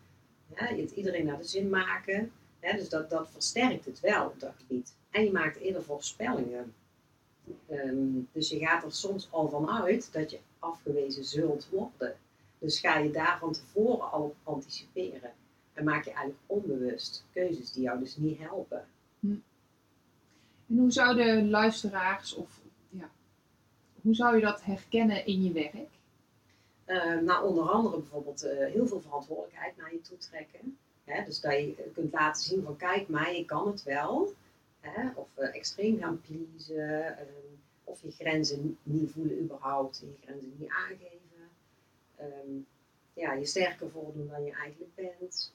Ja, 0.56 0.70
je 0.70 0.82
het 0.82 0.92
iedereen 0.92 1.26
naar 1.26 1.38
de 1.38 1.44
zin 1.44 1.70
maken. 1.70 2.32
Hè? 2.60 2.78
Dus 2.78 2.90
dat, 2.90 3.10
dat 3.10 3.30
versterkt 3.32 3.86
het 3.86 4.00
wel 4.00 4.26
op 4.26 4.40
dat 4.40 4.54
gebied. 4.58 4.96
En 5.12 5.24
je 5.24 5.32
maakt 5.32 5.58
eerder 5.58 5.84
voorspellingen. 5.84 6.74
Ehm, 7.68 8.08
dus 8.32 8.50
je 8.50 8.60
gaat 8.60 8.84
er 8.84 8.92
soms 8.94 9.28
al 9.32 9.50
van 9.50 9.70
uit 9.70 10.14
dat 10.14 10.32
je 10.32 10.40
afgewezen 10.60 11.26
zult 11.26 11.70
worden. 11.70 12.16
Dus 12.60 12.80
ga 12.80 12.98
je 12.98 13.12
daar 13.12 13.38
van 13.40 13.54
tevoren 13.54 14.12
al 14.12 14.22
op 14.22 14.36
anticiperen. 14.44 15.32
En 15.74 15.84
maak 15.84 16.04
je 16.04 16.12
eigenlijk 16.12 16.42
onbewust 16.46 17.26
keuzes 17.34 17.72
die 17.72 17.84
jou 17.84 18.00
dus 18.00 18.16
niet 18.16 18.40
helpen. 18.40 18.88
En 20.70 20.78
hoe 20.78 20.92
zouden 20.92 21.50
luisteraars, 21.50 22.34
of 22.34 22.62
ja, 22.90 23.10
hoe 24.02 24.16
zou 24.16 24.36
je 24.36 24.42
dat 24.42 24.64
herkennen 24.64 25.26
in 25.26 25.44
je 25.44 25.52
werk? 25.52 25.90
Eh, 26.86 27.20
nou, 27.20 27.48
onder 27.48 27.70
andere 27.70 27.98
bijvoorbeeld 27.98 28.44
eh, 28.44 28.58
heel 28.72 28.88
veel 28.88 29.02
verantwoordelijkheid 29.02 29.78
naar 29.78 29.94
je 29.94 30.02
toe 30.02 30.18
trekken. 30.18 30.78
Hè? 31.04 31.24
Dus 31.26 31.42
dat 31.42 31.52
je 31.52 31.90
kunt 31.94 32.14
laten 32.14 32.44
zien 32.44 32.64
van 32.64 32.76
kijk 32.76 33.08
mij, 33.08 33.38
ik 33.38 33.48
kan 33.48 33.68
het 33.68 33.84
wel. 33.84 34.34
Hè? 34.80 35.10
Of 35.16 35.28
eh, 35.34 35.56
extreem 35.56 36.00
gaan 36.00 36.22
pleasen. 36.22 37.18
ehm, 37.18 37.28
of 37.90 38.02
je 38.02 38.12
grenzen 38.12 38.78
niet 38.84 39.12
voelen 39.12 39.40
überhaupt. 39.40 40.02
En 40.02 40.08
je 40.08 40.18
grenzen 40.26 40.54
niet 40.58 40.70
aangeven. 40.70 41.20
Ehm, 42.16 42.52
ja, 43.14 43.34
je 43.34 43.46
sterker 43.46 43.90
voordoen 43.90 44.28
dan 44.28 44.44
je 44.44 44.52
eigenlijk 44.52 44.96
bent. 44.96 45.54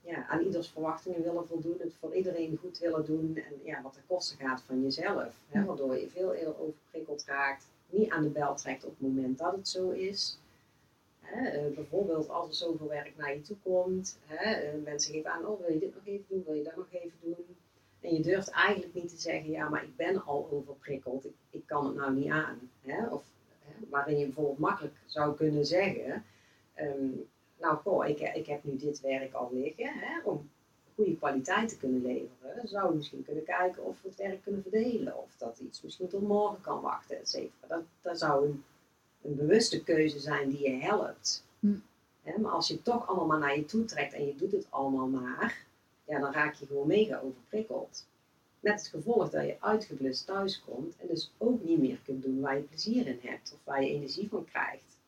ja, 0.00 0.26
aan 0.26 0.40
ieders 0.40 0.68
verwachtingen 0.68 1.22
willen 1.22 1.46
voldoen, 1.46 1.76
het 1.78 1.94
voor 2.00 2.14
iedereen 2.14 2.56
goed 2.56 2.78
willen 2.78 3.06
doen 3.06 3.36
en 3.36 3.60
ja, 3.64 3.82
wat 3.82 3.94
de 3.94 4.00
kosten 4.06 4.38
gaat 4.38 4.62
van 4.62 4.82
jezelf. 4.82 5.34
Hè, 5.48 5.64
waardoor 5.64 5.96
je 5.96 6.08
veel 6.08 6.32
eerder 6.34 6.60
overprikkeld 6.60 7.24
raakt, 7.24 7.68
niet 7.88 8.10
aan 8.10 8.22
de 8.22 8.28
bel 8.28 8.54
trekt 8.54 8.84
op 8.84 8.90
het 8.90 9.00
moment 9.00 9.38
dat 9.38 9.52
het 9.52 9.68
zo 9.68 9.90
is. 9.90 10.38
Hè, 11.20 11.48
eh, 11.48 11.74
bijvoorbeeld 11.74 12.28
als 12.28 12.48
er 12.48 12.54
zoveel 12.54 12.88
werk 12.88 13.16
naar 13.16 13.34
je 13.34 13.40
toe 13.40 13.56
komt, 13.62 14.18
hè, 14.24 14.50
eh, 14.50 14.82
mensen 14.84 15.14
geven 15.14 15.32
aan, 15.32 15.46
oh 15.46 15.60
wil 15.60 15.72
je 15.72 15.78
dit 15.78 15.94
nog 15.94 16.06
even 16.06 16.24
doen, 16.28 16.44
wil 16.46 16.54
je 16.54 16.62
dat 16.62 16.76
nog 16.76 16.88
even 16.90 17.18
doen. 17.20 17.56
En 18.06 18.14
je 18.14 18.22
durft 18.22 18.48
eigenlijk 18.48 18.94
niet 18.94 19.08
te 19.08 19.16
zeggen, 19.16 19.50
ja 19.50 19.68
maar 19.68 19.82
ik 19.82 19.96
ben 19.96 20.24
al 20.24 20.48
overprikkeld, 20.50 21.24
ik, 21.24 21.34
ik 21.50 21.62
kan 21.66 21.86
het 21.86 21.94
nou 21.94 22.14
niet 22.14 22.30
aan. 22.30 22.70
Hè? 22.82 23.06
Of, 23.06 23.24
hè, 23.60 23.72
waarin 23.88 24.18
je 24.18 24.24
bijvoorbeeld 24.24 24.58
makkelijk 24.58 24.94
zou 25.06 25.36
kunnen 25.36 25.66
zeggen, 25.66 26.24
ehm, 26.74 27.08
nou 27.60 27.76
goh, 27.76 28.08
ik, 28.08 28.20
ik 28.20 28.46
heb 28.46 28.64
nu 28.64 28.76
dit 28.76 29.00
werk 29.00 29.34
al 29.34 29.50
liggen, 29.52 29.92
hè, 29.94 30.20
om 30.24 30.50
goede 30.94 31.16
kwaliteit 31.16 31.68
te 31.68 31.76
kunnen 31.76 32.02
leveren. 32.02 32.68
Zouden 32.68 32.90
we 32.90 32.96
misschien 32.96 33.24
kunnen 33.24 33.44
kijken 33.44 33.84
of 33.84 34.02
we 34.02 34.08
het 34.08 34.18
werk 34.18 34.42
kunnen 34.42 34.62
verdelen, 34.62 35.16
of 35.16 35.36
dat 35.36 35.58
iets 35.58 35.82
misschien 35.82 36.08
tot 36.08 36.22
morgen 36.22 36.60
kan 36.60 36.80
wachten, 36.80 37.18
et 37.18 37.28
cetera. 37.28 37.66
Dat, 37.68 37.82
dat 38.02 38.18
zou 38.18 38.46
een, 38.46 38.64
een 39.22 39.36
bewuste 39.36 39.82
keuze 39.82 40.18
zijn 40.18 40.48
die 40.48 40.70
je 40.70 40.76
helpt. 40.76 41.44
Hm. 41.58 41.76
Hè, 42.22 42.38
maar 42.38 42.52
als 42.52 42.68
je 42.68 42.74
het 42.74 42.84
toch 42.84 43.08
allemaal 43.08 43.38
naar 43.38 43.56
je 43.56 43.64
toe 43.64 43.84
trekt 43.84 44.12
en 44.12 44.26
je 44.26 44.34
doet 44.34 44.52
het 44.52 44.66
allemaal 44.70 45.06
maar, 45.06 45.65
ja, 46.06 46.18
dan 46.20 46.32
raak 46.32 46.54
je 46.54 46.66
gewoon 46.66 46.86
mega 46.86 47.20
overprikkeld. 47.20 48.06
Met 48.60 48.80
het 48.80 48.88
gevolg 48.88 49.30
dat 49.30 49.44
je 49.44 49.56
uitgeblust 49.60 50.26
thuis 50.26 50.62
komt 50.64 50.96
en 50.96 51.06
dus 51.06 51.30
ook 51.38 51.64
niet 51.64 51.78
meer 51.78 51.98
kunt 52.04 52.22
doen 52.22 52.40
waar 52.40 52.56
je 52.56 52.62
plezier 52.62 53.06
in 53.06 53.18
hebt 53.22 53.52
of 53.52 53.58
waar 53.64 53.82
je 53.82 53.90
energie 53.90 54.28
van 54.28 54.44
krijgt. 54.44 54.98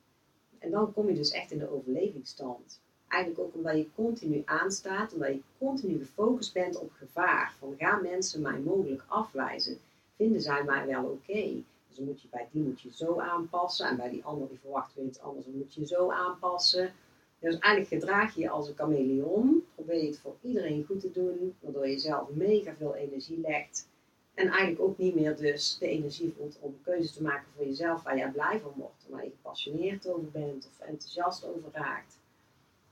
En 0.58 0.70
dan 0.70 0.92
kom 0.92 1.08
je 1.08 1.14
dus 1.14 1.30
echt 1.30 1.50
in 1.50 1.58
de 1.58 1.70
overlevingsstand. 1.70 2.80
Eigenlijk 3.08 3.42
ook 3.42 3.54
omdat 3.54 3.76
je 3.76 3.94
continu 3.94 4.42
aanstaat, 4.44 5.12
omdat 5.12 5.28
je 5.28 5.40
continu 5.58 5.98
gefocust 5.98 6.52
bent 6.52 6.78
op 6.78 6.90
gevaar. 6.92 7.54
Van 7.58 7.74
gaan 7.78 8.02
mensen 8.02 8.42
mij 8.42 8.58
mogelijk 8.58 9.04
afwijzen? 9.06 9.78
Vinden 10.16 10.40
zij 10.40 10.64
mij 10.64 10.86
wel 10.86 11.04
oké? 11.04 11.62
Dus 11.88 11.98
moet 11.98 12.22
je 12.22 12.28
bij 12.30 12.48
die 12.50 12.62
moet 12.62 12.80
je 12.80 12.92
zo 12.92 13.18
aanpassen 13.20 13.88
en 13.88 13.96
bij 13.96 14.10
die 14.10 14.24
ander 14.24 14.48
die 14.48 14.58
verwacht 14.58 14.94
weer 14.94 15.04
iets 15.04 15.20
anders, 15.20 15.46
dan 15.46 15.56
moet 15.56 15.74
je 15.74 15.86
zo 15.86 16.10
aanpassen. 16.10 16.92
Dus 17.38 17.58
eigenlijk 17.58 18.02
gedraag 18.02 18.34
je 18.34 18.40
je 18.40 18.48
als 18.48 18.68
een 18.68 18.74
chameleon. 18.74 19.64
Probeer 19.74 20.02
je 20.02 20.06
het 20.06 20.18
voor 20.18 20.36
iedereen 20.42 20.84
goed 20.84 21.00
te 21.00 21.10
doen, 21.10 21.54
waardoor 21.60 21.88
je 21.88 21.98
zelf 21.98 22.28
mega 22.30 22.74
veel 22.74 22.94
energie 22.94 23.40
legt. 23.40 23.88
En 24.34 24.48
eigenlijk 24.48 24.80
ook 24.80 24.98
niet 24.98 25.14
meer 25.14 25.36
dus 25.36 25.78
de 25.78 25.88
energie 25.88 26.32
voelt 26.36 26.58
om 26.60 26.78
keuzes 26.82 27.12
te 27.12 27.22
maken 27.22 27.46
voor 27.56 27.66
jezelf 27.66 28.02
waar 28.02 28.16
jij 28.16 28.30
blij 28.30 28.60
van 28.60 28.72
wordt. 28.76 29.06
Waar 29.08 29.24
je 29.24 29.30
gepassioneerd 29.30 30.08
over 30.08 30.30
bent 30.30 30.66
of 30.66 30.86
enthousiast 30.86 31.44
over 31.44 31.70
raakt. 31.72 32.18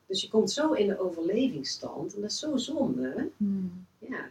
Dus 0.07 0.23
je 0.23 0.29
komt 0.29 0.51
zo 0.51 0.73
in 0.73 0.87
de 0.89 0.99
overlevingsstand 0.99 2.15
en 2.15 2.21
dat 2.21 2.31
is 2.31 2.39
zo 2.39 2.57
zonde. 2.57 3.31
Hmm. 3.37 3.87
Ja. 3.99 4.31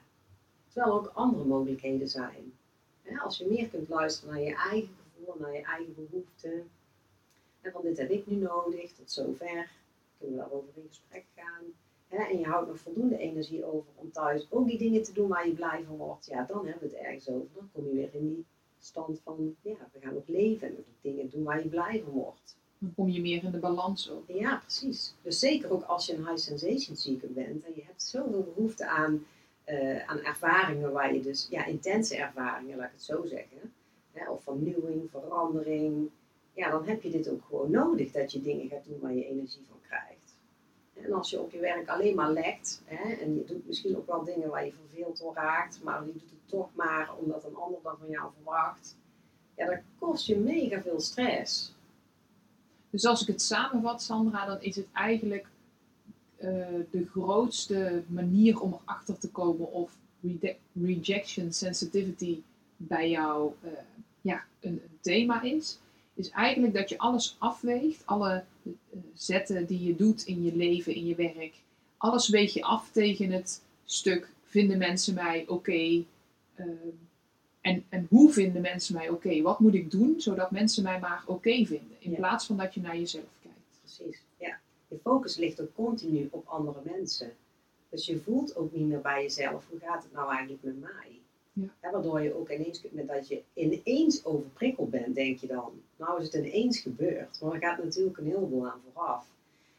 Terwijl 0.67 0.93
er 0.93 0.99
ook 0.99 1.11
andere 1.13 1.45
mogelijkheden 1.45 2.07
zijn. 2.07 2.53
Als 3.23 3.37
je 3.37 3.47
meer 3.49 3.67
kunt 3.67 3.89
luisteren 3.89 4.33
naar 4.33 4.43
je 4.43 4.55
eigen 4.55 4.95
gevoel, 5.03 5.35
naar 5.39 5.53
je 5.53 5.61
eigen 5.61 5.95
behoeften. 5.95 6.69
En 7.61 7.71
van 7.71 7.81
dit 7.81 7.97
heb 7.97 8.09
ik 8.09 8.27
nu 8.27 8.35
nodig, 8.35 8.91
tot 8.91 9.11
zover. 9.11 9.69
Kunnen 10.17 10.37
we 10.37 10.41
daarover 10.41 10.69
in 10.75 10.87
gesprek 10.87 11.25
gaan. 11.35 11.63
Hè, 12.07 12.23
en 12.23 12.39
je 12.39 12.45
houdt 12.45 12.67
nog 12.67 12.79
voldoende 12.79 13.17
energie 13.17 13.65
over 13.65 13.91
om 13.95 14.11
thuis 14.11 14.47
ook 14.49 14.67
die 14.67 14.77
dingen 14.77 15.03
te 15.03 15.13
doen 15.13 15.27
waar 15.27 15.47
je 15.47 15.53
blij 15.53 15.83
van 15.87 15.97
wordt. 15.97 16.25
Ja, 16.25 16.43
dan 16.43 16.65
hebben 16.65 16.89
we 16.89 16.95
het 16.95 17.05
ergens 17.05 17.29
over. 17.29 17.47
Dan 17.55 17.69
kom 17.73 17.85
je 17.85 17.93
weer 17.93 18.09
in 18.13 18.27
die 18.27 18.45
stand 18.79 19.19
van, 19.23 19.55
ja, 19.61 19.89
we 19.93 19.99
gaan 19.99 20.15
ook 20.15 20.27
leven 20.27 20.67
en 20.67 20.83
dingen 21.01 21.29
doen 21.29 21.43
waar 21.43 21.63
je 21.63 21.69
blij 21.69 22.01
van 22.05 22.13
wordt. 22.13 22.57
Dan 22.77 22.93
kom 22.95 23.09
je 23.09 23.21
meer 23.21 23.43
in 23.43 23.51
de 23.51 23.57
balans 23.57 24.11
ook. 24.11 24.23
Ja, 24.27 24.57
precies. 24.57 25.13
Dus 25.21 25.39
zeker 25.39 25.71
ook 25.71 25.83
als 25.83 26.05
je 26.05 26.13
een 26.13 26.27
high 26.27 26.37
sensation 26.37 26.95
seeker 26.95 27.33
bent 27.33 27.65
en 27.65 27.71
je 27.75 27.83
hebt 27.85 28.03
zoveel 28.03 28.51
behoefte 28.55 28.87
aan, 28.87 29.25
eh, 29.63 30.09
aan 30.09 30.19
ervaringen 30.19 30.91
waar 30.91 31.13
je 31.13 31.21
dus, 31.21 31.47
ja, 31.49 31.65
intense 31.65 32.15
ervaringen, 32.15 32.77
laat 32.77 32.85
ik 32.85 32.91
het 32.93 33.03
zo 33.03 33.25
zeggen. 33.25 33.73
Hè, 34.11 34.29
of 34.29 34.43
vernieuwing, 34.43 35.09
verandering. 35.11 36.09
Ja, 36.53 36.69
dan 36.69 36.85
heb 36.85 37.01
je 37.01 37.09
dit 37.09 37.29
ook 37.29 37.43
gewoon 37.45 37.71
nodig 37.71 38.11
dat 38.11 38.31
je 38.31 38.41
dingen 38.41 38.67
gaat 38.67 38.85
doen 38.85 38.99
waar 38.99 39.13
je 39.13 39.25
energie 39.25 39.65
van. 39.69 39.74
En 41.03 41.13
als 41.13 41.29
je 41.29 41.41
op 41.41 41.51
je 41.51 41.59
werk 41.59 41.89
alleen 41.89 42.15
maar 42.15 42.31
lekt 42.31 42.81
hè, 42.85 43.13
en 43.13 43.35
je 43.35 43.43
doet 43.45 43.67
misschien 43.67 43.97
ook 43.97 44.07
wel 44.07 44.23
dingen 44.23 44.49
waar 44.49 44.65
je 44.65 44.73
verveeld 44.73 45.17
door 45.17 45.33
raakt, 45.33 45.83
maar 45.83 46.05
je 46.05 46.11
doet 46.11 46.21
het 46.21 46.49
toch 46.49 46.69
maar 46.73 47.09
omdat 47.19 47.43
een 47.43 47.55
ander 47.55 47.79
dat 47.83 47.95
van 47.99 48.09
jou 48.09 48.31
verwacht. 48.35 48.95
Ja, 49.55 49.65
dat 49.65 49.79
kost 49.99 50.25
je 50.25 50.37
mega 50.37 50.81
veel 50.81 50.99
stress. 50.99 51.73
Dus 52.89 53.05
als 53.05 53.21
ik 53.21 53.27
het 53.27 53.41
samenvat, 53.41 54.01
Sandra, 54.01 54.45
dan 54.45 54.61
is 54.61 54.75
het 54.75 54.87
eigenlijk 54.93 55.47
eh, 56.35 56.49
de 56.91 57.05
grootste 57.11 58.03
manier 58.07 58.59
om 58.59 58.79
erachter 58.81 59.17
te 59.17 59.29
komen 59.29 59.71
of 59.71 59.97
rejection 60.73 61.53
sensitivity 61.53 62.41
bij 62.77 63.09
jou 63.09 63.51
eh, 63.61 63.69
ja, 64.21 64.43
een, 64.59 64.81
een 64.83 64.97
thema 65.01 65.41
is. 65.41 65.79
Is 66.13 66.29
eigenlijk 66.29 66.73
dat 66.73 66.89
je 66.89 66.97
alles 66.97 67.35
afweegt, 67.39 68.05
alle 68.05 68.43
zetten 69.13 69.65
die 69.65 69.83
je 69.83 69.95
doet 69.95 70.25
in 70.25 70.43
je 70.43 70.55
leven, 70.55 70.95
in 70.95 71.05
je 71.05 71.15
werk. 71.15 71.53
Alles 71.97 72.29
weeg 72.29 72.53
je 72.53 72.63
af 72.63 72.91
tegen 72.91 73.31
het 73.31 73.61
stuk, 73.85 74.29
vinden 74.43 74.77
mensen 74.77 75.13
mij 75.13 75.45
oké? 75.47 76.03
Ehm, 76.55 76.69
en, 77.61 77.83
en 77.89 78.05
hoe 78.09 78.31
vinden 78.31 78.61
mensen 78.61 78.95
mij 78.95 79.09
oké? 79.09 79.41
Wat 79.41 79.59
moet 79.59 79.73
ik 79.73 79.91
doen 79.91 80.15
zodat 80.17 80.51
mensen 80.51 80.83
mij 80.83 80.99
maar 80.99 81.23
oké 81.25 81.65
vinden? 81.65 81.95
In 81.99 82.11
Ja. 82.11 82.17
plaats 82.17 82.45
van 82.45 82.57
dat 82.57 82.73
je 82.73 82.81
naar 82.81 82.97
jezelf 82.97 83.25
kijkt. 83.41 83.79
Precies, 83.81 84.21
ja. 84.37 84.59
Je 84.87 84.97
focus 85.03 85.35
ligt 85.37 85.61
ook 85.61 85.73
continu 85.75 86.27
op 86.31 86.47
andere 86.47 86.79
mensen. 86.83 87.33
Dus 87.89 88.05
je 88.05 88.19
voelt 88.19 88.55
ook 88.55 88.73
niet 88.73 88.87
meer 88.87 89.01
bij 89.01 89.21
jezelf, 89.21 89.63
hoe 89.69 89.79
gaat 89.79 90.03
het 90.03 90.13
nou 90.13 90.31
eigenlijk 90.31 90.63
met 90.63 90.79
mij? 90.79 91.19
Ja. 91.55 91.91
Waardoor 91.91 92.21
je 92.21 92.33
ook 92.33 92.49
ineens, 92.49 92.81
met 92.91 93.07
dat 93.07 93.27
je 93.27 93.41
ineens 93.53 94.25
overprikkeld 94.25 94.89
bent, 94.89 95.15
denk 95.15 95.37
je 95.37 95.47
dan. 95.47 95.81
Nou 95.95 96.19
is 96.19 96.25
het 96.25 96.45
ineens 96.45 96.79
gebeurd, 96.79 97.41
maar 97.41 97.53
er 97.53 97.59
gaat 97.59 97.83
natuurlijk 97.83 98.17
een 98.17 98.25
heleboel 98.25 98.67
aan 98.67 98.81
vooraf. 98.93 99.27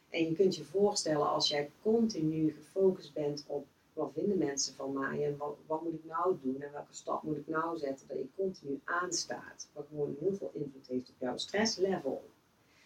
En 0.09 0.25
je 0.25 0.35
kunt 0.35 0.55
je 0.55 0.63
voorstellen 0.63 1.29
als 1.29 1.47
jij 1.47 1.69
continu 1.81 2.51
gefocust 2.51 3.13
bent 3.13 3.43
op 3.47 3.65
wat 3.93 4.11
vinden 4.13 4.37
mensen 4.37 4.73
van 4.73 4.93
mij 4.93 5.25
en 5.25 5.37
wat, 5.37 5.55
wat 5.65 5.83
moet 5.83 5.93
ik 5.93 6.05
nou 6.05 6.37
doen 6.41 6.61
en 6.61 6.71
welke 6.71 6.93
stap 6.93 7.23
moet 7.23 7.37
ik 7.37 7.47
nou 7.47 7.77
zetten, 7.77 8.07
dat 8.07 8.17
je 8.17 8.27
continu 8.35 8.79
aanstaat. 8.83 9.69
Wat 9.73 9.85
gewoon 9.89 10.15
heel 10.19 10.33
veel 10.33 10.51
invloed 10.53 10.87
heeft 10.87 11.09
op 11.09 11.15
jouw 11.19 11.37
stresslevel. 11.37 12.23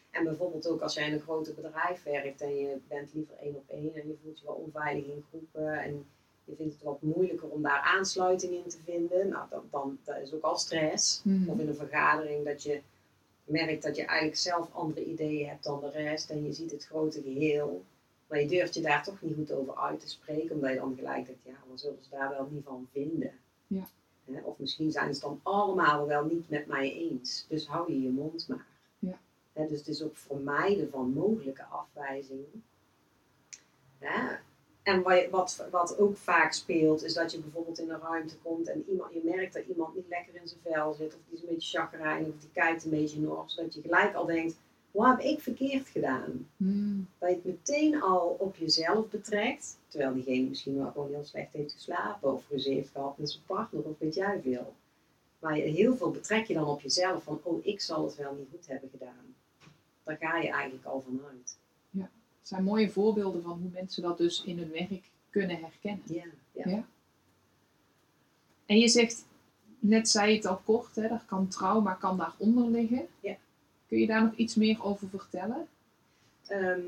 En 0.10 0.24
bijvoorbeeld 0.24 0.68
ook 0.68 0.82
als 0.82 0.94
jij 0.94 1.08
in 1.08 1.14
een 1.14 1.20
groter 1.20 1.54
bedrijf 1.54 2.04
werkt 2.04 2.42
en 2.42 2.56
je 2.56 2.78
bent 2.88 3.14
liever 3.14 3.36
één 3.36 3.56
op 3.56 3.70
één 3.70 3.94
en 3.94 4.08
je 4.08 4.18
voelt 4.24 4.40
je 4.40 4.46
wel 4.46 4.56
onveilig 4.56 5.06
in 5.06 5.24
groepen 5.30 5.80
en 5.80 6.06
je 6.52 6.58
vindt 6.58 6.74
het 6.74 6.84
wat 6.84 7.02
moeilijker 7.02 7.50
om 7.50 7.62
daar 7.62 7.80
aansluiting 7.80 8.54
in 8.54 8.70
te 8.70 8.78
vinden, 8.84 9.30
nou 9.30 9.46
dan, 9.50 9.64
dan 9.70 9.98
dat 10.04 10.18
is 10.18 10.34
ook 10.34 10.44
al 10.44 10.58
stress. 10.58 11.22
Of 11.48 11.60
in 11.60 11.68
een 11.68 11.76
vergadering 11.76 12.46
dat 12.46 12.64
je 12.64 12.82
merkt 13.44 13.84
dat 13.84 13.96
je 13.96 14.06
eigenlijk 14.06 14.38
zelf 14.38 14.74
andere 14.74 15.06
ideeën 15.06 15.48
hebt 15.48 15.64
dan 15.64 15.80
de 15.80 15.90
rest 15.90 16.30
en 16.30 16.46
je 16.46 16.54
ziet 16.54 16.72
het 16.72 16.86
grote 16.86 17.22
geheel. 17.22 17.84
Maar 18.28 18.40
je 18.40 18.48
durft 18.48 18.74
je 18.74 18.82
daar 18.82 19.04
toch 19.04 19.22
niet 19.22 19.36
goed 19.36 19.52
over 19.52 19.76
uit 19.76 20.00
te 20.00 20.10
spreken, 20.10 20.56
omdat 20.56 20.70
je 20.70 20.76
dan 20.76 20.96
gelijk 20.96 21.26
denkt, 21.26 21.42
ja, 21.44 21.54
wat 21.70 21.80
zullen 21.80 21.98
ze 22.02 22.10
daar 22.10 22.30
wel 22.30 22.48
niet 22.52 22.64
van 22.64 22.88
vinden? 22.92 23.32
Ja. 23.68 23.88
Of 24.44 24.60
misschien 24.60 24.92
zijn 24.92 25.14
ze 25.14 25.22
dan 25.22 25.40
allemaal 25.44 26.08
wel 26.08 26.26
niet 26.26 26.50
met 26.50 26.68
mij 26.68 26.94
eens. 26.94 27.46
Dus 27.50 27.68
hou 27.68 27.94
je 27.94 28.02
je 28.02 28.10
mond 28.10 28.48
maar. 28.48 28.66
Ja. 29.00 29.18
Dus 29.54 29.78
het 29.78 29.88
is 29.88 30.04
ook 30.04 30.18
vermijden 30.18 30.90
van 30.90 31.14
mogelijke 31.14 31.64
afwijzingen. 31.64 32.64
Hè. 34.00 34.36
En 34.84 35.02
wat, 35.02 35.28
wat, 35.30 35.68
wat 35.72 35.98
ook 36.00 36.18
vaak 36.18 36.54
speelt, 36.54 37.04
is 37.04 37.14
dat 37.14 37.32
je 37.32 37.40
bijvoorbeeld 37.40 37.80
in 37.80 37.90
een 37.90 38.00
ruimte 38.00 38.38
komt 38.38 38.68
en 38.68 38.86
iemand, 38.90 39.14
je 39.14 39.22
merkt 39.24 39.54
dat 39.54 39.66
iemand 39.66 39.96
niet 39.96 40.08
lekker 40.08 40.36
in 40.36 40.48
zijn 40.48 40.60
vel 40.64 40.94
zit, 40.94 41.14
of 41.14 41.20
die 41.28 41.38
is 41.38 41.42
een 41.42 41.54
beetje 41.54 41.78
chagrijnig, 41.78 42.28
of 42.28 42.40
die 42.40 42.50
kijkt 42.54 42.84
een 42.84 42.90
beetje 42.90 43.20
nors, 43.20 43.54
zodat 43.54 43.74
je 43.74 43.82
gelijk 43.82 44.16
al 44.16 44.26
denkt, 44.26 44.56
wat 44.92 45.08
heb 45.08 45.20
ik 45.20 45.40
verkeerd 45.40 45.88
gedaan? 45.88 46.50
Hmm. 46.58 47.08
Dat 47.18 47.30
je 47.30 47.36
het 47.36 47.46
meteen 47.46 48.02
al 48.02 48.36
op 48.40 48.56
jezelf 48.56 49.10
betrekt, 49.10 49.78
terwijl 49.88 50.14
diegene 50.14 50.48
misschien 50.48 50.78
wel 50.78 50.92
gewoon 50.92 51.10
heel 51.10 51.26
slecht 51.26 51.54
heeft 51.54 51.74
geslapen, 51.74 52.34
of 52.34 52.50
ruzie 52.50 52.74
heeft 52.74 52.92
gehad 52.92 53.18
met 53.18 53.30
zijn 53.30 53.44
partner, 53.46 53.84
of 53.84 54.00
weet 54.00 54.16
jij 54.16 54.40
veel. 54.44 54.74
Maar 55.40 55.54
heel 55.54 55.96
veel 55.96 56.12
betrek 56.12 56.46
je 56.46 56.54
dan 56.54 56.68
op 56.68 56.82
jezelf 56.82 57.24
van, 57.24 57.40
oh, 57.44 57.66
ik 57.66 57.82
zal 57.82 58.06
het 58.06 58.16
wel 58.16 58.34
niet 58.34 58.48
goed 58.52 58.68
hebben 58.68 58.90
gedaan. 58.90 59.36
Daar 60.04 60.18
ga 60.18 60.38
je 60.38 60.50
eigenlijk 60.50 60.86
al 60.86 61.04
vanuit. 61.06 61.58
Het 62.42 62.50
zijn 62.50 62.64
mooie 62.64 62.90
voorbeelden 62.90 63.42
van 63.42 63.60
hoe 63.62 63.70
mensen 63.74 64.04
dat 64.04 64.18
dus 64.18 64.44
in 64.44 64.58
hun 64.58 64.72
werk 64.72 65.12
kunnen 65.30 65.60
herkennen. 65.60 66.04
Ja, 66.54 66.70
ja. 66.70 66.86
En 68.66 68.78
je 68.80 68.88
zegt, 68.88 69.26
net 69.80 70.10
zei 70.10 70.30
je 70.30 70.36
het 70.36 70.46
al 70.46 70.62
kort, 70.66 70.96
hè, 70.96 71.02
er 71.02 71.24
kan 71.26 71.48
trauma 71.48 71.94
kan 71.94 72.18
daaronder 72.18 72.68
liggen. 72.68 73.08
Ja. 73.20 73.36
Kun 73.88 74.00
je 74.00 74.08
daar 74.08 74.24
nog 74.24 74.36
iets 74.36 74.56
meer 74.56 74.84
over 74.84 75.10
vertellen? 75.10 75.68
Ehm, 76.48 76.82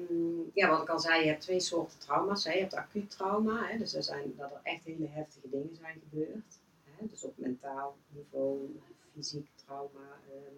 ja, 0.54 0.70
wat 0.70 0.82
ik 0.82 0.90
al 0.90 1.00
zei, 1.00 1.24
je 1.24 1.28
hebt 1.28 1.42
twee 1.42 1.60
soorten 1.60 2.00
trauma's. 2.00 2.44
Hè. 2.44 2.52
Je 2.52 2.60
hebt 2.60 2.74
acuut 2.74 3.10
trauma, 3.10 3.68
hè, 3.68 3.78
dus 3.78 3.94
er 3.94 4.04
zijn, 4.04 4.34
dat 4.38 4.52
er 4.52 4.60
echt 4.64 4.84
hele 4.84 5.08
heftige 5.08 5.50
dingen 5.50 5.76
zijn 5.76 6.02
gebeurd. 6.10 6.60
Hè, 6.84 7.08
dus 7.08 7.24
op 7.24 7.38
mentaal 7.38 7.98
niveau, 8.10 8.80
fysiek 9.14 9.48
trauma, 9.66 10.20
ehm, 10.30 10.56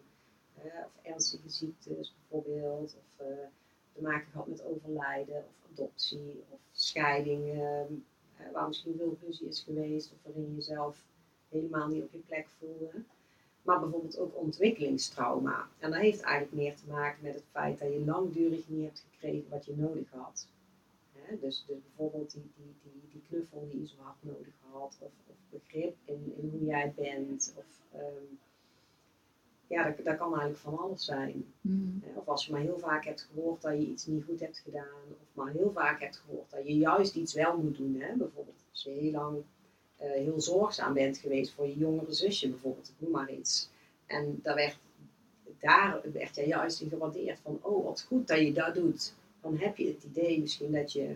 hè, 0.54 0.86
of 0.86 0.92
ernstige 1.02 1.50
ziektes 1.50 2.14
bijvoorbeeld. 2.18 2.96
Of, 2.96 3.26
eh, 3.26 3.48
te 3.96 4.02
maken 4.02 4.28
gehad 4.32 4.48
met 4.48 4.64
overlijden 4.64 5.36
of 5.36 5.72
adoptie 5.72 6.44
of 6.50 6.60
scheiding, 6.72 7.50
ehm, 7.50 7.94
eh, 8.38 8.52
waar 8.54 8.68
misschien 8.68 8.96
veel 8.98 9.18
ruzie 9.26 9.48
is 9.48 9.60
geweest 9.60 10.12
of 10.12 10.18
waarin 10.24 10.50
je 10.50 10.56
jezelf 10.56 11.04
helemaal 11.50 11.88
niet 11.88 12.04
op 12.04 12.12
je 12.12 12.18
plek 12.18 12.48
voelde. 12.60 12.92
Maar 13.62 13.80
bijvoorbeeld 13.80 14.18
ook 14.18 14.38
ontwikkelingstrauma. 14.38 15.68
En 15.80 15.92
dat 15.92 16.00
heeft 16.00 16.22
eigenlijk 16.22 16.56
meer 16.56 16.76
te 16.76 16.88
maken 16.88 17.24
met 17.24 17.34
het 17.34 17.44
feit 17.52 17.80
dat 17.80 17.94
je 17.94 18.06
langdurig 18.06 18.70
niet 18.70 18.86
hebt 18.86 19.06
gekregen 19.12 19.50
wat 19.50 19.66
je 19.66 19.76
nodig 19.76 20.10
had. 20.10 20.48
Dus, 21.42 21.66
dus 21.68 21.78
bijvoorbeeld 21.82 22.32
die, 22.32 22.52
die, 22.56 22.74
die, 22.84 23.10
die 23.12 23.22
knuffel 23.30 23.68
die 23.72 23.80
je 23.80 23.88
zo 23.88 23.96
hard 23.98 24.16
nodig 24.20 24.54
had, 24.72 24.98
of, 25.00 25.12
of 25.28 25.36
begrip 25.50 25.96
in, 26.06 26.34
in 26.38 26.50
hoe 26.50 26.66
jij 26.66 26.94
bent. 26.96 27.54
Of, 27.58 27.66
ehm, 27.92 28.24
ja, 29.68 29.84
dat, 29.84 30.06
dat 30.06 30.18
kan 30.18 30.28
eigenlijk 30.28 30.58
van 30.58 30.78
alles 30.78 31.06
zijn. 31.06 31.46
Hè, 32.02 32.20
Of 32.20 32.28
als 32.28 32.46
je 32.46 32.52
maar 32.52 32.62
heel 32.62 32.80
vaak 32.80 33.06
hebt 33.06 33.28
gehoord 33.34 33.62
dat 33.62 33.74
je 33.74 33.88
iets 33.88 34.06
niet 34.06 34.24
goed 34.24 34.40
hebt 34.40 34.60
gedaan. 34.60 35.02
Of 35.12 35.28
maar 35.34 35.52
heel 35.52 35.72
vaak 35.72 36.00
hebt 36.00 36.18
gehoord 36.26 36.52
dat 36.52 36.68
je 36.68 36.78
juist 36.78 37.16
iets 37.16 37.34
wel 37.34 37.58
moet 37.58 37.78
doen. 37.78 37.96
Hè? 38.00 38.16
Bijvoorbeeld 38.16 38.64
als 38.72 38.84
je 38.84 38.90
heel 38.90 39.12
lang 39.12 39.44
eh, 39.98 40.12
heel 40.12 40.42
zorgzaam 40.42 40.94
bent 40.94 41.18
geweest 41.18 41.52
voor 41.52 41.68
je 41.68 41.78
jongere 41.78 42.14
zusje 42.14 42.50
bijvoorbeeld. 42.50 42.88
Ik 42.88 42.94
noem 42.98 43.12
maar 43.12 43.32
iets. 43.32 43.70
En 44.06 44.40
daar 44.44 44.56
werd, 44.56 44.78
daar 45.60 46.02
werd 46.14 46.36
je 46.36 46.48
juist 46.48 46.82
in 46.82 46.90
gewaardeerd 46.90 47.40
van, 47.40 47.60
oh 47.62 47.86
wat 47.86 48.02
goed 48.02 48.28
dat 48.28 48.40
je 48.40 48.54
dat 48.54 48.76
doet. 48.76 49.14
Dan 49.42 49.58
heb 49.58 49.78
je 49.78 49.88
het 49.88 50.04
idee 50.04 50.40
misschien 50.40 50.72
dat 50.72 50.92
je 50.92 51.16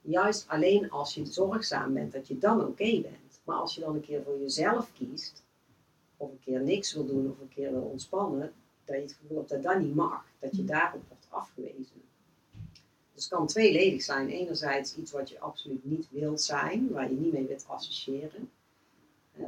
juist 0.00 0.48
alleen 0.48 0.90
als 0.90 1.14
je 1.14 1.26
zorgzaam 1.26 1.94
bent, 1.94 2.12
dat 2.12 2.28
je 2.28 2.38
dan 2.38 2.66
oké 2.66 3.00
bent. 3.00 3.40
Maar 3.44 3.56
als 3.56 3.74
je 3.74 3.80
dan 3.80 3.94
een 3.94 4.00
keer 4.00 4.22
voor 4.22 4.38
jezelf 4.38 4.92
kiest, 4.92 5.42
of 6.20 6.30
een 6.30 6.40
keer 6.44 6.60
niks 6.60 6.94
wil 6.94 7.06
doen, 7.06 7.30
of 7.30 7.40
een 7.40 7.48
keer 7.48 7.70
wil 7.70 7.82
ontspannen, 7.82 8.52
dat 8.84 8.96
je 8.96 9.02
het 9.02 9.12
gevoel 9.20 9.36
hebt 9.36 9.48
dat 9.48 9.62
dat 9.62 9.78
niet 9.78 9.94
mag. 9.94 10.24
Dat 10.38 10.56
je 10.56 10.64
daarop 10.64 11.02
wordt 11.08 11.26
afgewezen. 11.28 12.02
Dus 13.14 13.24
het 13.24 13.28
kan 13.28 13.46
tweeledig 13.46 14.02
zijn. 14.02 14.28
Enerzijds 14.28 14.96
iets 14.96 15.10
wat 15.10 15.30
je 15.30 15.40
absoluut 15.40 15.84
niet 15.84 16.08
wilt 16.10 16.40
zijn, 16.40 16.90
waar 16.90 17.10
je 17.10 17.16
niet 17.16 17.32
mee 17.32 17.46
wilt 17.46 17.66
associëren. 17.66 18.50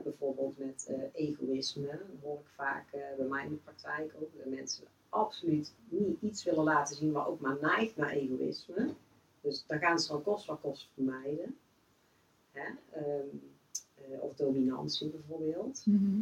Bijvoorbeeld 0.03 0.59
met 0.59 0.87
eh, 0.89 1.27
egoïsme, 1.29 1.87
dat 1.87 2.21
hoor 2.23 2.39
ik 2.39 2.51
vaak 2.55 2.93
eh, 2.93 3.01
bij 3.17 3.27
mij 3.27 3.45
in 3.45 3.51
de 3.51 3.57
praktijk 3.57 4.15
ook. 4.21 4.31
Dat 4.37 4.55
mensen 4.55 4.85
absoluut 5.09 5.73
niet 5.89 6.17
iets 6.21 6.45
willen 6.45 6.65
laten 6.65 6.97
zien, 6.97 7.11
maar 7.11 7.27
ook 7.27 7.41
maar 7.41 7.59
neigt 7.61 7.97
naar 7.97 8.11
egoïsme. 8.11 8.95
Dus 9.41 9.65
dan 9.67 9.79
gaan 9.79 9.99
ze 9.99 10.09
dan 10.09 10.23
kost 10.23 10.47
wat 10.47 10.61
kost 10.61 10.89
vermijden. 10.95 11.57
Ehm, 12.53 13.27
eh, 13.95 14.23
of 14.23 14.35
dominantie 14.35 15.09
bijvoorbeeld. 15.09 15.83
Mhm. 15.87 16.21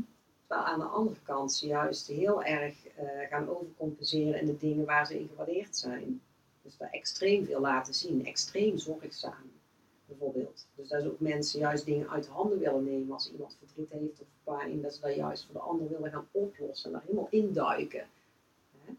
Terwijl 0.50 0.70
aan 0.70 0.78
de 0.78 0.84
andere 0.84 1.20
kant 1.22 1.52
ze 1.52 1.66
juist 1.66 2.06
heel 2.06 2.42
erg 2.42 2.86
eh, 2.86 3.04
gaan 3.28 3.48
overcompenseren 3.48 4.40
in 4.40 4.46
de 4.46 4.56
dingen 4.56 4.84
waar 4.84 5.06
ze 5.06 5.18
in 5.18 5.28
gewaardeerd 5.28 5.76
zijn. 5.76 6.20
Dus 6.62 6.76
daar 6.76 6.90
extreem 6.90 7.44
veel 7.44 7.60
laten 7.60 7.94
zien, 7.94 8.26
extreem 8.26 8.78
zorgzaam 8.78 9.50
bijvoorbeeld. 10.06 10.66
Dus 10.74 10.88
dat 10.88 11.00
is 11.00 11.08
ook 11.08 11.20
mensen 11.20 11.60
juist 11.60 11.84
dingen 11.84 12.10
uit 12.10 12.24
de 12.24 12.30
handen 12.30 12.58
willen 12.58 12.84
nemen 12.84 13.12
als 13.12 13.30
iemand 13.32 13.56
verdriet 13.58 13.90
heeft 13.90 14.20
of 14.20 14.26
pijn, 14.44 14.82
dat 14.82 14.94
ze 14.94 15.00
dat 15.00 15.14
juist 15.14 15.44
voor 15.44 15.54
de 15.54 15.60
ander 15.60 15.88
willen 15.88 16.10
gaan 16.10 16.28
oplossen 16.30 16.86
en 16.86 16.92
daar 16.92 17.02
helemaal 17.06 17.28
induiken. 17.30 18.06
Hè? 18.84 18.92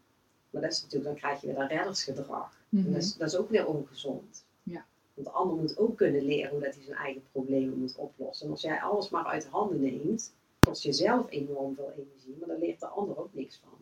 Maar 0.50 0.62
dat 0.62 0.72
is 0.72 0.82
natuurlijk, 0.82 1.10
dan 1.10 1.20
krijg 1.20 1.40
je 1.40 1.46
weer 1.46 1.56
dat 1.56 1.70
reddersgedrag. 1.70 2.56
Mhm. 2.68 2.92
Dat 2.92 3.02
is, 3.02 3.16
dat 3.16 3.28
is 3.28 3.36
ook 3.36 3.50
weer 3.50 3.66
ongezond. 3.66 4.44
Ja. 4.62 4.84
Want 5.14 5.26
de 5.26 5.32
ander 5.32 5.56
moet 5.56 5.78
ook 5.78 5.96
kunnen 5.96 6.24
leren 6.24 6.50
hoe 6.50 6.60
dat 6.60 6.74
hij 6.74 6.84
zijn 6.84 6.96
eigen 6.96 7.22
problemen 7.32 7.78
moet 7.78 7.96
oplossen. 7.96 8.46
En 8.46 8.52
als 8.52 8.62
jij 8.62 8.80
alles 8.80 9.10
maar 9.10 9.24
uit 9.24 9.42
de 9.42 9.48
handen 9.48 9.80
neemt, 9.80 10.32
kost 10.66 10.82
jezelf 10.82 11.30
enorm 11.30 11.74
veel 11.74 11.92
energie, 11.96 12.36
maar 12.38 12.48
daar 12.48 12.58
leert 12.58 12.80
de 12.80 12.86
ander 12.86 13.18
ook 13.18 13.34
niks 13.34 13.60
van. 13.62 13.78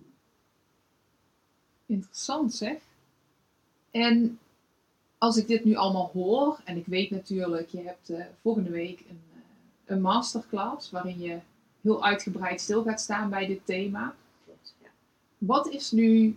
Interessant 1.87 2.55
zeg. 2.55 2.79
En 3.91 4.39
als 5.19 5.37
ik 5.37 5.47
dit 5.47 5.65
nu 5.65 5.75
allemaal 5.75 6.11
hoor, 6.13 6.61
en 6.65 6.77
ik 6.77 6.87
weet 6.87 7.11
natuurlijk, 7.11 7.69
je 7.69 7.83
hebt 7.83 8.11
eh, 8.11 8.25
volgende 8.41 8.71
week 8.71 9.01
een, 9.01 9.21
eh, 9.35 9.41
een 9.85 10.01
masterclass 10.01 10.91
waarin 10.91 11.21
je 11.21 11.39
heel 11.81 12.05
uitgebreid 12.05 12.61
stil 12.61 12.83
gaat 12.83 13.01
staan 13.01 13.31
bij 13.31 13.47
dit 13.47 13.67
thema. 13.67 14.15
Klopt, 14.45 14.75
ja. 14.83 14.89
Wat 15.39 15.69
is 15.69 15.91
nu, 15.91 16.37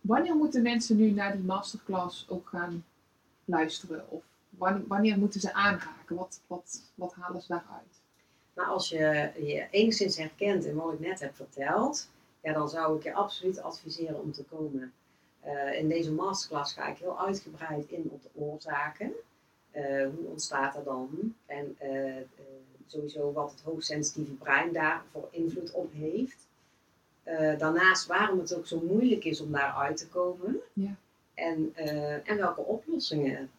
wanneer 0.00 0.34
moeten 0.34 0.62
mensen 0.62 0.96
nu 0.96 1.10
naar 1.10 1.32
die 1.32 1.44
masterclass 1.44 2.26
ook 2.28 2.48
gaan 2.48 2.84
luisteren? 3.44 4.10
Of 4.10 4.22
wanneer, 4.50 4.86
wanneer 4.86 5.18
moeten 5.18 5.40
ze 5.40 5.52
aanhaken? 5.52 6.16
Wat, 6.16 6.40
wat, 6.46 6.82
wat 6.94 7.14
halen 7.14 7.42
ze 7.42 7.48
daaruit? 7.48 7.99
Maar 8.54 8.66
als 8.66 8.88
je 8.88 9.30
je 9.38 9.66
enigszins 9.70 10.16
herkent 10.16 10.64
in 10.64 10.74
wat 10.74 10.92
ik 10.92 11.00
net 11.00 11.20
heb 11.20 11.34
verteld, 11.34 12.08
ja, 12.42 12.52
dan 12.52 12.68
zou 12.68 12.96
ik 12.96 13.02
je 13.02 13.14
absoluut 13.14 13.62
adviseren 13.62 14.20
om 14.20 14.32
te 14.32 14.44
komen. 14.44 14.92
Eh, 15.40 15.78
in 15.78 15.88
deze 15.88 16.12
masterclass 16.12 16.72
ga 16.72 16.88
ik 16.88 16.98
heel 16.98 17.20
uitgebreid 17.20 17.88
in 17.88 18.08
op 18.10 18.22
de 18.22 18.28
oorzaken. 18.34 19.12
Eh, 19.70 19.84
hoe 19.84 20.26
ontstaat 20.26 20.76
er 20.76 20.84
dan? 20.84 21.34
En 21.46 21.76
eh, 21.78 22.22
sowieso 22.86 23.32
wat 23.32 23.50
het 23.50 23.60
hoogsensitieve 23.60 24.32
brein 24.32 24.72
daar 24.72 25.02
voor 25.10 25.28
invloed 25.30 25.70
op 25.72 25.92
heeft. 25.92 26.48
Daarnaast 27.58 28.06
waarom 28.06 28.38
het 28.38 28.54
ook 28.54 28.66
zo 28.66 28.80
moeilijk 28.80 29.24
is 29.24 29.40
om 29.40 29.52
daar 29.52 29.72
uit 29.72 29.96
te 29.96 30.08
komen. 30.08 30.60
Ja. 30.72 30.94
En, 31.34 31.72
en 32.24 32.36
welke 32.36 32.60
oplossingen 32.60 33.50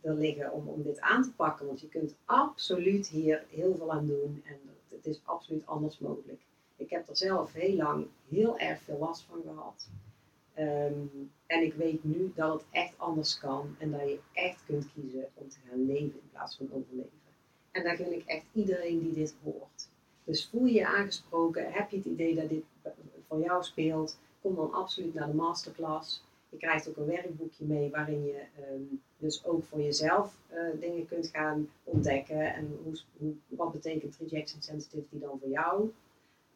er 0.00 0.14
liggen 0.14 0.52
om, 0.52 0.68
om 0.68 0.82
dit 0.82 1.00
aan 1.00 1.22
te 1.22 1.32
pakken. 1.32 1.66
Want 1.66 1.80
je 1.80 1.88
kunt 1.88 2.14
absoluut 2.24 3.08
hier 3.08 3.44
heel 3.50 3.76
veel 3.76 3.92
aan 3.92 4.06
doen 4.06 4.42
en 4.44 4.58
het 4.88 5.06
is 5.06 5.20
absoluut 5.24 5.66
anders 5.66 5.98
mogelijk. 5.98 6.40
Ik 6.76 6.90
heb 6.90 7.08
er 7.08 7.16
zelf 7.16 7.52
heel 7.52 7.76
lang 7.76 8.06
heel 8.28 8.58
erg 8.58 8.80
veel 8.80 8.98
last 8.98 9.22
van 9.22 9.42
gehad. 9.42 9.88
Ehm, 10.54 11.06
en 11.46 11.62
ik 11.62 11.74
weet 11.74 12.04
nu 12.04 12.32
dat 12.34 12.52
het 12.52 12.64
echt 12.70 12.94
anders 12.96 13.38
kan 13.38 13.76
en 13.78 13.90
dat 13.90 14.00
je 14.00 14.18
echt 14.32 14.64
kunt 14.66 14.92
kiezen 14.92 15.28
om 15.34 15.48
te 15.48 15.58
gaan 15.68 15.86
leven 15.86 16.20
in 16.20 16.30
plaats 16.30 16.56
van 16.56 16.72
overleven. 16.72 17.10
En 17.70 17.84
daar 17.84 17.96
gun 17.96 18.12
ik 18.12 18.24
echt 18.26 18.44
iedereen 18.52 19.00
die 19.00 19.12
dit 19.12 19.36
hoort. 19.42 19.88
Dus 20.24 20.48
voel 20.48 20.64
je 20.64 20.72
je 20.72 20.86
aangesproken, 20.86 21.72
heb 21.72 21.90
je 21.90 21.96
het 21.96 22.06
idee 22.06 22.34
dat 22.34 22.48
dit 22.48 22.64
voor 23.28 23.40
jou 23.40 23.64
speelt, 23.64 24.18
kom 24.40 24.54
dan 24.54 24.72
absoluut 24.72 25.14
naar 25.14 25.26
de 25.26 25.34
masterclass. 25.34 26.24
Je 26.50 26.56
krijgt 26.56 26.88
ook 26.88 26.96
een 26.96 27.06
werkboekje 27.06 27.64
mee 27.64 27.90
waarin 27.90 28.24
je 28.24 28.42
ehm, 28.56 28.82
dus 29.18 29.44
ook 29.44 29.64
voor 29.64 29.80
jezelf 29.80 30.36
eh, 30.46 30.80
dingen 30.80 31.06
kunt 31.06 31.28
gaan 31.28 31.68
ontdekken. 31.84 32.54
En 32.54 32.78
hoe, 32.82 33.00
hoe, 33.18 33.32
wat 33.48 33.72
betekent 33.72 34.16
rejection 34.20 34.62
sensitivity 34.62 35.18
dan 35.18 35.38
voor 35.40 35.50
jou? 35.50 35.92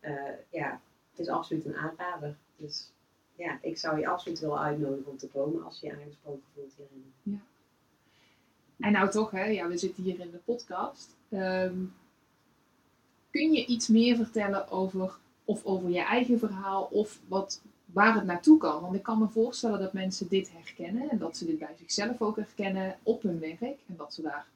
Eh, 0.00 0.12
ja, 0.50 0.80
het 1.10 1.18
is 1.18 1.28
absoluut 1.28 1.64
een 1.64 1.76
aanrader. 1.76 2.36
Dus 2.56 2.90
ja, 3.36 3.58
ik 3.62 3.78
zou 3.78 3.98
je 3.98 4.08
absoluut 4.08 4.38
willen 4.40 4.58
uitnodigen 4.58 5.10
om 5.10 5.16
te 5.16 5.28
komen 5.28 5.64
als 5.64 5.80
je 5.80 5.86
je 5.86 5.92
aangesproken 5.92 6.42
voelt 6.54 6.74
hierin. 6.76 7.42
En 8.78 8.92
nou 8.92 9.10
toch, 9.10 9.30
hè, 9.30 9.44
ja, 9.44 9.68
we 9.68 9.76
zitten 9.76 10.02
hier 10.02 10.20
in 10.20 10.30
de 10.30 10.40
podcast. 10.44 11.16
Ehm, 11.28 11.84
kun 13.30 13.52
je 13.52 13.66
iets 13.66 13.88
meer 13.88 14.16
vertellen 14.16 14.70
over, 14.70 15.18
of 15.44 15.64
over 15.64 15.90
je 15.90 16.02
eigen 16.02 16.38
verhaal, 16.38 16.88
of 16.90 17.20
wat, 17.28 17.62
waar 17.94 18.14
het 18.14 18.24
naartoe 18.24 18.58
kan? 18.58 18.80
Want 18.80 18.94
ik 18.94 19.02
kan 19.02 19.18
me 19.18 19.28
voorstellen 19.28 19.80
dat 19.80 19.92
mensen 19.92 20.28
dit 20.28 20.52
herkennen 20.52 21.10
en 21.10 21.18
dat 21.18 21.36
ze 21.36 21.46
dit 21.46 21.58
bij 21.58 21.74
zichzelf 21.78 22.20
ook 22.20 22.36
herkennen 22.36 22.96
op 23.02 23.22
hun 23.22 23.38
werk 23.38 23.60
en 23.60 23.96
dat 23.96 24.14
ze 24.14 24.22
daar 24.22 24.46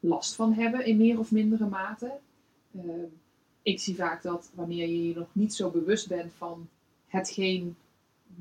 last 0.00 0.34
van 0.34 0.52
hebben 0.52 0.86
in 0.86 0.96
meer 0.96 1.18
of 1.18 1.30
mindere 1.30 1.66
mate. 1.66 2.12
Ehm, 2.74 3.06
ik 3.62 3.80
zie 3.80 3.94
vaak 3.94 4.22
dat 4.22 4.50
wanneer 4.54 4.88
je 4.88 5.08
je 5.08 5.14
nog 5.14 5.28
niet 5.32 5.54
zo 5.54 5.70
bewust 5.70 6.08
bent 6.08 6.32
van 6.32 6.68
hetgeen 7.06 7.76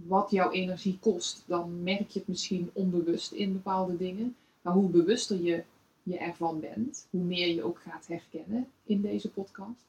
wat 0.08 0.32
jouw 0.32 0.52
energie 0.52 0.98
kost, 1.00 1.44
dan 1.46 1.84
merk 1.84 2.10
je 2.10 2.20
het 2.20 2.28
misschien 2.28 2.70
onbewust 2.74 3.32
in 3.32 3.54
bepaalde 3.54 3.98
dingen. 3.98 4.36
Maar 4.62 4.74
hoe 4.74 4.89
bewuster 4.89 5.42
je 5.42 5.63
je 6.04 6.18
ervan 6.18 6.60
bent, 6.60 7.08
hoe 7.10 7.24
meer 7.24 7.48
je 7.48 7.63
ook 7.63 7.80
gaat 7.80 8.08
herkennen 8.08 8.68
in 8.84 9.02
deze 9.02 9.30
podcast. 9.30 9.86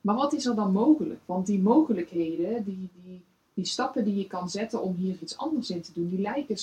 Maar 0.00 0.14
wat 0.14 0.32
is 0.32 0.46
er 0.46 0.54
dan 0.54 0.72
mogelijk? 0.72 1.20
Want 1.24 1.46
die 1.46 1.58
mogelijkheden, 1.58 2.64
die, 2.64 2.88
die, 3.02 3.20
die 3.56 3.66
stappen 3.66 4.04
die 4.04 4.16
je 4.16 4.26
kan 4.26 4.50
zetten 4.50 4.82
om 4.82 4.94
hier 4.94 5.16
iets 5.20 5.36
anders 5.36 5.70
in 5.70 5.82
te 5.82 5.92
doen, 5.92 6.08
die 6.08 6.20
lijken, 6.20 6.56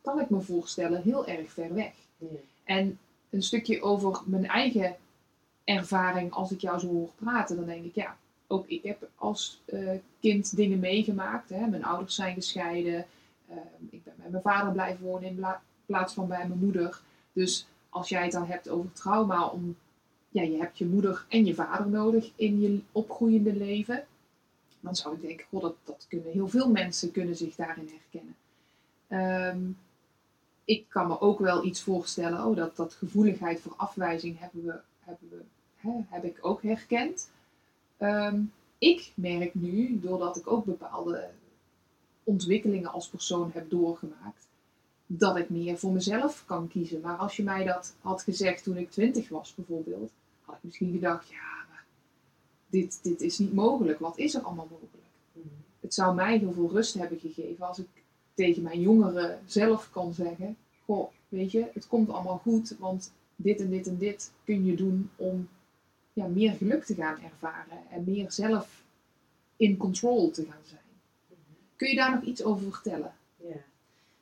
kan 0.00 0.20
ik 0.20 0.30
me 0.30 0.40
voorstellen, 0.40 1.02
heel 1.02 1.26
erg 1.26 1.50
ver 1.50 1.74
weg. 1.74 1.92
Ja. 2.18 2.26
En 2.64 2.98
een 3.30 3.42
stukje 3.42 3.82
over 3.82 4.22
mijn 4.26 4.46
eigen 4.46 4.96
ervaring, 5.64 6.32
als 6.32 6.50
ik 6.52 6.60
jou 6.60 6.78
zo 6.78 6.86
hoor 6.86 7.10
praten, 7.16 7.56
dan 7.56 7.64
denk 7.64 7.84
ik, 7.84 7.94
ja, 7.94 8.16
ook 8.46 8.66
ik 8.66 8.82
heb 8.82 9.08
als 9.14 9.60
eh, 9.64 9.90
kind 10.20 10.56
dingen 10.56 10.78
meegemaakt. 10.78 11.50
Hè. 11.50 11.66
Mijn 11.66 11.84
ouders 11.84 12.14
zijn 12.14 12.34
gescheiden. 12.34 13.06
Eh, 13.48 13.56
ik 13.90 14.04
ben 14.04 14.14
bij 14.16 14.30
mijn 14.30 14.42
vader 14.42 14.72
blijven 14.72 15.04
wonen 15.04 15.28
in 15.28 15.44
plaats 15.86 16.14
van 16.14 16.28
bij 16.28 16.46
mijn 16.48 16.60
moeder. 16.60 17.00
Dus 17.32 17.66
als 17.88 18.08
jij 18.08 18.22
het 18.22 18.32
dan 18.32 18.46
hebt 18.46 18.68
over 18.68 18.92
trauma, 18.92 19.46
om, 19.46 19.76
ja, 20.28 20.42
je 20.42 20.56
hebt 20.56 20.78
je 20.78 20.86
moeder 20.86 21.26
en 21.28 21.44
je 21.44 21.54
vader 21.54 21.88
nodig 21.88 22.30
in 22.36 22.60
je 22.60 22.80
opgroeiende 22.92 23.56
leven. 23.56 24.04
Dan 24.84 24.96
zou 24.96 25.14
ik 25.14 25.20
denken, 25.20 25.46
dat, 25.50 25.74
dat 25.84 26.06
kunnen 26.08 26.32
heel 26.32 26.48
veel 26.48 26.70
mensen 26.70 27.10
kunnen 27.10 27.36
zich 27.36 27.54
daarin 27.54 27.88
herkennen. 27.88 28.36
Ehm, 29.08 29.70
ik 30.64 30.84
kan 30.88 31.06
me 31.06 31.20
ook 31.20 31.38
wel 31.38 31.64
iets 31.64 31.82
voorstellen, 31.82 32.44
oh, 32.44 32.56
dat, 32.56 32.76
dat 32.76 32.94
gevoeligheid 32.94 33.60
voor 33.60 33.74
afwijzing 33.76 34.38
hebben 34.38 34.64
we, 34.64 34.80
hebben 35.00 35.28
we, 35.30 35.42
hè, 35.76 35.90
heb 36.08 36.24
ik 36.24 36.38
ook 36.40 36.62
herkend. 36.62 37.30
Ehm, 37.96 38.40
ik 38.78 39.12
merk 39.14 39.54
nu, 39.54 40.00
doordat 40.00 40.36
ik 40.36 40.50
ook 40.50 40.64
bepaalde 40.64 41.30
ontwikkelingen 42.24 42.92
als 42.92 43.08
persoon 43.08 43.50
heb 43.54 43.70
doorgemaakt, 43.70 44.46
dat 45.06 45.36
ik 45.36 45.50
meer 45.50 45.78
voor 45.78 45.92
mezelf 45.92 46.44
kan 46.46 46.68
kiezen. 46.68 47.00
Maar 47.00 47.16
als 47.16 47.36
je 47.36 47.42
mij 47.42 47.64
dat 47.64 47.94
had 48.00 48.22
gezegd 48.22 48.62
toen 48.62 48.76
ik 48.76 48.90
twintig 48.90 49.28
was 49.28 49.54
bijvoorbeeld, 49.54 50.12
had 50.44 50.54
ik 50.54 50.62
misschien 50.62 50.92
gedacht, 50.92 51.28
ja, 51.28 51.63
dit, 52.74 52.98
dit 53.02 53.20
is 53.20 53.38
niet 53.38 53.52
mogelijk. 53.52 53.98
Wat 53.98 54.18
is 54.18 54.34
er 54.34 54.42
allemaal 54.42 54.68
mogelijk? 54.70 55.06
Mhm. 55.32 55.46
Het 55.80 55.94
zou 55.94 56.14
mij 56.14 56.38
heel 56.38 56.52
veel 56.52 56.70
rust 56.70 56.94
hebben 56.94 57.18
gegeven 57.18 57.66
als 57.66 57.78
ik 57.78 57.88
tegen 58.34 58.62
mijn 58.62 58.80
jongeren 58.80 59.40
zelf 59.46 59.90
kan 59.90 60.14
zeggen, 60.14 60.56
goh, 60.84 61.10
weet 61.28 61.50
je, 61.50 61.70
het 61.72 61.86
komt 61.86 62.10
allemaal 62.10 62.38
goed, 62.38 62.76
want 62.78 63.12
dit 63.36 63.60
en 63.60 63.70
dit 63.70 63.86
en 63.86 63.98
dit 63.98 64.32
kun 64.44 64.64
je 64.64 64.74
doen 64.74 65.10
om 65.16 65.48
ja, 66.12 66.26
meer 66.26 66.52
geluk 66.52 66.84
te 66.84 66.94
gaan 66.94 67.20
ervaren 67.20 67.78
en 67.90 68.04
meer 68.04 68.32
zelf 68.32 68.84
in 69.56 69.76
control 69.76 70.30
te 70.30 70.44
gaan 70.44 70.64
zijn. 70.64 70.80
Kun 71.76 71.88
je 71.88 71.96
daar 71.96 72.14
nog 72.14 72.22
iets 72.22 72.44
over 72.44 72.72
vertellen? 72.72 73.14
Ja. 73.36 73.62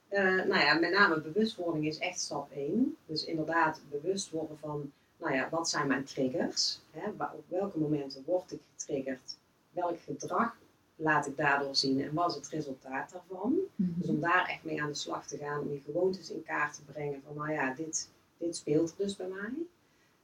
Eh, 0.08 0.46
nou 0.46 0.60
ja, 0.60 0.74
met 0.74 0.90
name 0.90 1.20
bewustwording 1.20 1.86
is 1.86 1.98
echt 1.98 2.20
stap 2.20 2.50
1. 2.50 2.96
Dus 3.06 3.24
inderdaad 3.24 3.80
bewust 3.90 4.30
worden 4.30 4.58
van, 4.58 4.92
nou 5.22 5.34
ja, 5.34 5.48
wat 5.50 5.68
zijn 5.68 5.86
mijn 5.86 6.04
triggers? 6.04 6.80
Hè? 6.90 7.08
Op 7.10 7.44
welke 7.48 7.78
momenten 7.78 8.22
word 8.26 8.52
ik 8.52 8.60
getriggerd? 8.76 9.36
Welk 9.70 10.00
gedrag 10.00 10.56
laat 10.96 11.26
ik 11.26 11.36
daardoor 11.36 11.76
zien 11.76 12.02
en 12.02 12.14
wat 12.14 12.30
is 12.30 12.34
het 12.34 12.48
resultaat 12.48 13.10
daarvan? 13.10 13.58
Dus 13.76 14.08
om 14.08 14.20
daar 14.20 14.46
echt 14.46 14.64
mee 14.64 14.82
aan 14.82 14.88
de 14.88 14.94
slag 14.94 15.26
te 15.26 15.36
gaan, 15.36 15.60
om 15.60 15.72
je 15.72 15.80
gewoontes 15.84 16.30
in 16.30 16.42
kaart 16.42 16.74
te 16.74 16.82
brengen 16.92 17.22
van, 17.26 17.34
nou 17.36 17.52
ja, 17.52 17.74
dit, 17.74 18.08
dit 18.38 18.56
speelt 18.56 18.90
er 18.90 18.96
dus 18.96 19.16
bij 19.16 19.26
mij. 19.26 19.52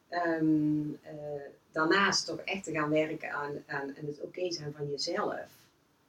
Ehm, 0.09 0.93
eh, 1.03 1.43
daarnaast 1.73 2.27
toch 2.27 2.39
echt 2.39 2.65
te 2.65 2.73
gaan 2.73 2.91
werken 2.91 3.33
aan, 3.33 3.63
aan, 3.67 3.97
aan 3.97 4.07
het 4.07 4.21
oké 4.21 4.53
zijn 4.53 4.73
van 4.77 4.91
jezelf. 4.91 5.47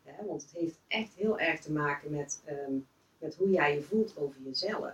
Hè? 0.04 0.26
Want 0.26 0.42
het 0.42 0.52
heeft 0.52 0.78
echt 0.88 1.14
heel 1.14 1.40
erg 1.40 1.60
te 1.60 1.72
maken 1.72 2.12
met, 2.12 2.42
ehm, 2.46 2.74
met 3.18 3.36
hoe 3.36 3.50
jij 3.50 3.76
je 3.76 3.82
voelt 3.82 4.18
over 4.18 4.42
jezelf. 4.42 4.94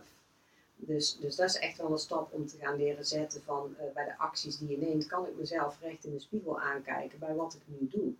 Dus, 0.75 1.17
dus 1.19 1.35
dat 1.35 1.49
is 1.49 1.57
echt 1.59 1.77
wel 1.77 1.91
een 1.91 1.97
stap 1.97 2.33
om 2.33 2.47
te 2.47 2.57
gaan 2.57 2.75
leren 2.77 3.05
zetten 3.05 3.41
van 3.43 3.75
eh, 3.77 3.85
bij 3.93 4.05
de 4.05 4.17
acties 4.17 4.57
die 4.57 4.69
je 4.69 4.77
neemt, 4.77 5.07
kan 5.07 5.25
ik 5.27 5.37
mezelf 5.37 5.77
recht 5.81 6.05
in 6.05 6.11
de 6.11 6.19
spiegel 6.19 6.59
aankijken 6.59 7.19
bij 7.19 7.35
wat 7.35 7.53
ik 7.53 7.61
nu 7.79 7.87
doe. 7.89 8.13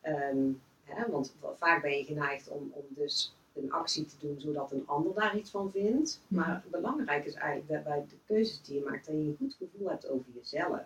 Ehm, 0.00 0.48
hè, 0.84 1.10
want 1.10 1.34
va- 1.40 1.54
vaak 1.58 1.82
ben 1.82 1.98
je 1.98 2.04
geneigd 2.04 2.48
om, 2.48 2.70
om 2.74 2.84
dus 2.88 3.34
een 3.52 3.72
actie 3.72 4.06
te 4.06 4.14
doen 4.18 4.40
zodat 4.40 4.72
een 4.72 4.86
ander 4.86 5.14
daar 5.14 5.36
iets 5.36 5.50
van 5.50 5.70
vindt. 5.70 6.20
Maar 6.28 6.64
belangrijk 6.70 7.24
is 7.24 7.34
eigenlijk 7.34 7.68
dat 7.68 7.84
bij 7.84 8.06
de 8.08 8.16
keuzes 8.26 8.62
die 8.62 8.74
je 8.78 8.84
maakt, 8.84 9.06
dat 9.06 9.14
je 9.14 9.20
een 9.20 9.36
goed 9.38 9.54
gevoel 9.54 9.88
hebt 9.88 10.08
over 10.08 10.26
jezelf. 10.34 10.82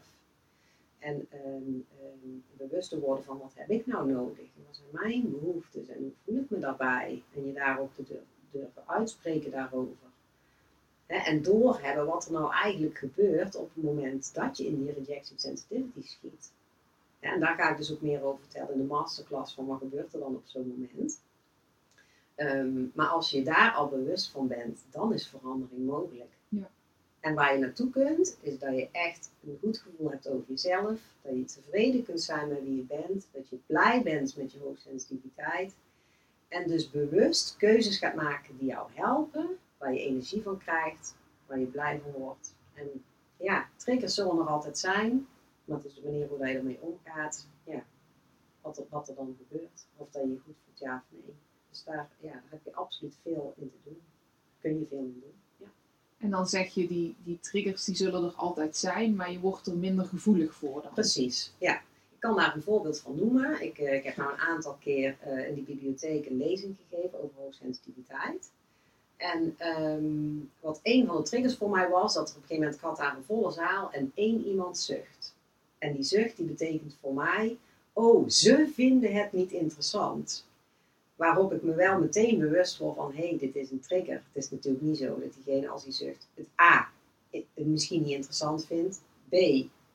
En 0.99 1.27
ehm, 1.31 1.73
ehm, 2.01 2.38
bewust 2.57 2.88
te 2.90 2.99
worden 3.01 3.25
van 3.25 3.38
wat 3.38 3.53
heb 3.55 3.71
ik 3.71 3.87
nou 3.87 4.11
nodig? 4.12 4.38
En 4.57 4.64
wat 4.66 4.77
zijn 4.77 4.88
mijn 5.11 5.31
behoeftes? 5.31 5.88
En 5.88 5.99
hoe 6.03 6.12
voel 6.25 6.37
ik 6.42 6.51
me 6.51 6.59
daarbij? 6.59 7.23
En 7.35 7.47
je 7.47 7.53
daarop 7.53 7.94
te 7.94 8.03
durven 8.51 8.83
uitspreken 8.87 9.51
daarover. 9.51 10.08
En 11.09 11.42
doorhebben 11.42 12.07
wat 12.07 12.27
er 12.27 12.33
nou 12.33 12.53
eigenlijk 12.53 12.99
gebeurt 12.99 13.57
op 13.57 13.71
het 13.75 13.85
moment 13.85 14.35
dat 14.35 14.57
je 14.57 14.66
in 14.66 14.85
die 14.85 14.92
rejection 14.92 15.38
sensitivity 15.38 16.09
schiet. 16.09 16.53
En 17.21 17.40
daar 17.40 17.55
ga 17.55 17.71
ik 17.71 17.77
dus 17.77 17.92
ook 17.92 18.01
meer 18.01 18.23
over 18.23 18.40
vertellen 18.40 18.73
in 18.73 18.79
de 18.79 18.85
masterclass 18.85 19.55
van 19.55 19.66
wat 19.66 19.79
gebeurt 19.79 20.12
er 20.12 20.21
dan 20.21 20.35
op 20.35 20.42
zo'n 20.44 20.75
moment. 20.77 21.21
Ehm, 22.35 22.87
maar 22.94 23.07
als 23.07 23.31
je 23.31 23.42
daar 23.42 23.73
al 23.73 23.88
bewust 23.88 24.31
van 24.31 24.47
bent, 24.47 24.85
dan 24.90 25.12
is 25.12 25.29
verandering 25.29 25.87
mogelijk. 25.87 26.31
Ja. 26.49 26.71
En 27.21 27.35
waar 27.35 27.53
je 27.53 27.59
naartoe 27.59 27.90
kunt, 27.90 28.38
is 28.40 28.59
dat 28.59 28.75
je 28.75 28.88
echt 28.92 29.31
een 29.44 29.59
goed 29.61 29.79
gevoel 29.79 30.11
hebt 30.11 30.29
over 30.29 30.44
jezelf. 30.49 31.01
Dat 31.23 31.35
je 31.35 31.44
tevreden 31.44 32.05
kunt 32.05 32.23
zijn 32.23 32.49
met 32.49 32.62
wie 32.62 32.77
je 32.77 32.83
bent. 32.83 33.27
Dat 33.33 33.49
je 33.49 33.59
blij 33.66 34.03
bent 34.03 34.37
met 34.37 34.53
je 34.53 34.59
hoogsensitiviteit. 34.59 35.75
En 36.49 36.68
dus 36.68 36.90
bewust 36.90 37.57
keuzes 37.57 37.99
gaat 37.99 38.14
maken 38.14 38.59
die 38.59 38.68
jou 38.68 38.88
helpen. 38.94 39.59
Waar 39.79 39.93
je 39.93 40.01
energie 40.01 40.43
van 40.43 40.59
krijgt. 40.59 41.17
Waar 41.47 41.59
je 41.59 41.67
blij 41.67 42.01
van 42.01 42.12
wordt. 42.12 42.55
En 42.75 43.05
ja, 43.37 43.69
triggers 43.77 44.14
zullen 44.14 44.38
er 44.38 44.47
altijd 44.47 44.79
zijn. 44.79 45.27
Maar 45.64 45.77
het 45.77 45.87
is 45.87 45.95
de 45.95 46.03
manier 46.03 46.29
hoe 46.29 46.47
je 46.47 46.55
ermee 46.55 46.81
omgaat. 46.81 47.47
Ja, 47.64 47.85
wat 48.61 48.79
er, 48.79 48.85
wat 48.88 49.09
er 49.09 49.14
dan 49.14 49.37
gebeurt. 49.38 49.87
Of 49.97 50.11
dat 50.11 50.23
je 50.23 50.29
je 50.29 50.38
goed 50.45 50.57
voelt, 50.64 50.79
ja 50.79 50.97
of 50.97 51.19
nee. 51.25 51.35
Dus 51.71 51.85
daar, 51.85 52.09
ja, 52.21 52.33
daar 52.33 52.43
heb 52.49 52.64
je 52.64 52.75
absoluut 52.75 53.17
veel 53.23 53.55
in 53.57 53.71
te 53.71 53.77
doen. 53.85 54.01
Kun 54.61 54.79
je 54.79 54.87
veel 54.87 54.99
in 54.99 55.23
doen. 55.23 55.35
Ja. 55.57 55.67
En 56.19 56.31
dan 56.31 56.47
zeg 56.47 56.75
je, 56.75 56.87
die, 56.87 57.17
die 57.25 57.41
triggers 57.41 57.85
die 57.85 57.97
zullen 57.97 58.25
er 58.25 58.35
altijd 58.35 58.77
zijn, 58.77 59.14
maar 59.14 59.33
je 59.33 59.41
wordt 59.41 59.67
er 59.67 59.77
minder 59.77 60.05
gevoelig 60.05 60.55
voor 60.55 60.83
dan. 60.83 60.93
Precies, 60.93 61.53
ja. 61.59 61.81
Ik 62.11 62.25
kan 62.25 62.37
daar 62.37 62.55
een 62.55 62.62
voorbeeld 62.62 63.01
van 63.01 63.17
noemen. 63.17 63.62
Ik, 63.62 63.79
eh, 63.79 63.95
ik 63.95 64.05
heb 64.05 64.17
nou 64.17 64.33
een 64.33 64.38
aantal 64.38 64.75
keer 64.75 65.17
eh, 65.21 65.49
in 65.49 65.55
die 65.55 65.64
bibliotheek 65.64 66.27
een 66.27 66.37
lezing 66.37 66.77
gegeven 66.88 67.23
over 67.23 67.37
hoogsensitiviteit. 67.37 68.51
En 69.19 69.55
ehm, 69.59 70.05
wat 70.61 70.81
een 70.83 71.07
van 71.07 71.17
de 71.17 71.23
triggers 71.23 71.57
voor 71.57 71.71
mij 71.71 71.89
was, 71.89 72.15
dat 72.15 72.31
er 72.31 72.37
op 72.37 72.43
een 72.43 72.49
gegeven 72.49 72.63
moment 72.63 72.75
ik 72.75 72.89
had 72.89 72.97
daar 72.97 73.17
een 73.17 73.25
volle 73.25 73.51
zaal 73.51 73.91
en 73.93 74.13
één 74.15 74.45
iemand 74.47 74.79
zucht. 74.79 75.35
En 75.79 75.95
die 75.95 76.03
zucht 76.03 76.37
die 76.37 76.47
betekent 76.47 76.97
voor 77.01 77.15
mij, 77.15 77.57
oh, 77.93 78.29
ze 78.29 78.71
vinden 78.75 79.13
het 79.13 79.33
niet 79.33 79.53
interessant. 79.53 80.47
Waarop 81.17 81.53
ik 81.53 81.63
me 81.63 81.75
wel 81.75 81.99
meteen 81.99 82.39
bewust 82.39 82.79
word 82.79 82.97
van, 82.97 83.13
hé, 83.15 83.29
hey, 83.29 83.39
dit 83.39 83.57
is 83.57 83.71
een 83.71 83.81
trigger. 83.81 84.15
Het 84.15 84.45
is 84.45 84.51
natuurlijk 84.51 84.85
niet 84.85 84.99
zo 84.99 85.19
dat 85.21 85.35
diegene 85.35 85.69
als 85.69 85.83
hij 85.83 85.93
zucht 85.93 86.27
het 86.35 86.47
A, 86.61 86.89
het 87.31 87.45
misschien 87.55 88.03
niet 88.03 88.15
interessant 88.15 88.67
vindt. 88.67 89.01
B, 89.29 89.35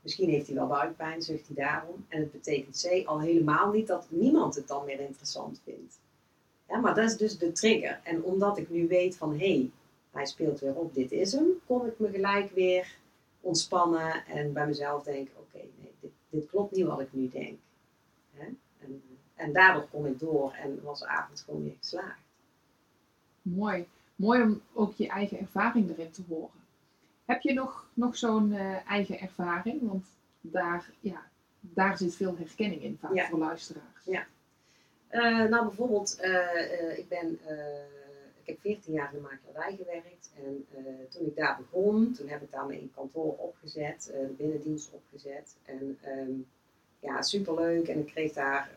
misschien 0.02 0.30
heeft 0.30 0.48
hij 0.48 0.56
wel 0.56 0.68
buikpijn, 0.68 1.22
zucht 1.22 1.48
hij 1.48 1.66
daarom. 1.66 2.06
En 2.08 2.20
het 2.20 2.32
betekent 2.32 2.88
C, 2.88 3.08
al 3.08 3.22
helemaal 3.22 3.72
niet 3.72 3.88
dat 3.88 4.06
niemand 4.10 4.56
het 4.56 4.68
dan 4.68 4.86
meer 4.86 5.00
interessant 5.00 5.62
vindt. 5.64 6.00
Ja, 6.74 6.80
maar 6.80 6.96
dat 6.96 7.10
is 7.10 7.18
dus 7.18 7.38
de 7.38 7.52
trigger. 7.52 8.00
En 8.04 8.24
omdat 8.24 8.58
ik 8.58 8.70
nu 8.70 8.88
weet 8.88 9.18
van, 9.18 9.32
hé, 9.32 9.38
hey, 9.54 9.72
hij 10.12 10.26
speelt 10.26 10.60
weer 10.60 10.76
op, 10.76 10.94
dit 10.94 11.12
is 11.12 11.32
hem, 11.32 11.46
kon 11.66 11.88
ik 11.88 12.00
me 12.00 12.10
gelijk 12.10 12.52
weer 12.52 12.96
ontspannen 13.42 14.26
en 14.26 14.54
bij 14.54 14.68
mezelf 14.68 15.04
denken, 15.04 15.34
oké, 15.40 15.58
nee, 15.58 15.92
dit, 16.00 16.12
dit 16.30 16.50
klopt 16.50 16.72
niet 16.76 16.86
wat 16.86 17.00
ik 17.00 17.14
nu 17.14 17.30
denk. 17.30 17.60
Hè? 18.34 18.46
En, 18.80 19.02
en 19.36 19.54
daardoor 19.54 19.88
kon 19.92 20.06
ik 20.06 20.20
door 20.20 20.52
en 20.52 20.80
was 20.84 21.00
de 21.00 21.08
avond 21.08 21.42
gewoon 21.42 21.64
weer 21.64 21.76
geslaagd. 21.80 22.22
Mooi. 23.42 23.88
Mooi 24.16 24.42
om 24.42 24.62
ook 24.74 24.94
je 24.96 25.08
eigen 25.08 25.40
ervaring 25.40 25.90
erin 25.90 26.12
te 26.12 26.22
horen. 26.28 26.62
Heb 27.26 27.42
je 27.42 27.54
nog, 27.54 27.88
nog 27.94 28.18
zo'n 28.18 28.54
eh, 28.54 28.90
eigen 28.90 29.20
ervaring? 29.20 29.80
Want 29.82 30.06
daar, 30.42 30.92
ja, 31.00 31.22
daar 31.60 31.98
zit 31.98 32.16
veel 32.16 32.36
herkenning 32.38 32.82
in 32.82 32.98
vaak 33.02 33.14
Ja. 33.14 33.28
voor 33.28 33.40
luisteraars. 33.40 34.06
Ja. 34.06 34.26
Eh, 35.14 35.44
nou, 35.44 35.66
bijvoorbeeld, 35.66 36.18
eh, 36.20 36.74
eh, 36.74 36.98
ik 36.98 37.08
ben, 37.08 37.40
ik 38.42 38.48
heb 38.50 38.60
14 38.60 38.94
jaar 38.94 39.14
in 39.14 39.22
de 39.22 39.30
makelaarij 39.30 39.76
gewerkt. 39.76 40.32
En 40.44 40.66
toen 41.10 41.26
ik 41.26 41.36
daar 41.36 41.58
begon, 41.58 42.14
toen 42.14 42.28
heb 42.28 42.42
ik 42.42 42.52
daarmee 42.52 42.82
een 42.82 42.92
kantoor 42.96 43.36
opgezet, 43.38 44.10
de 44.12 44.34
binnendienst 44.38 44.92
opgezet. 44.92 45.56
En 45.66 45.98
ehm, 46.02 46.32
ja, 47.00 47.22
superleuk. 47.22 47.88
En 47.88 48.00
ik 48.00 48.06
kreeg 48.06 48.34
daar 48.34 48.70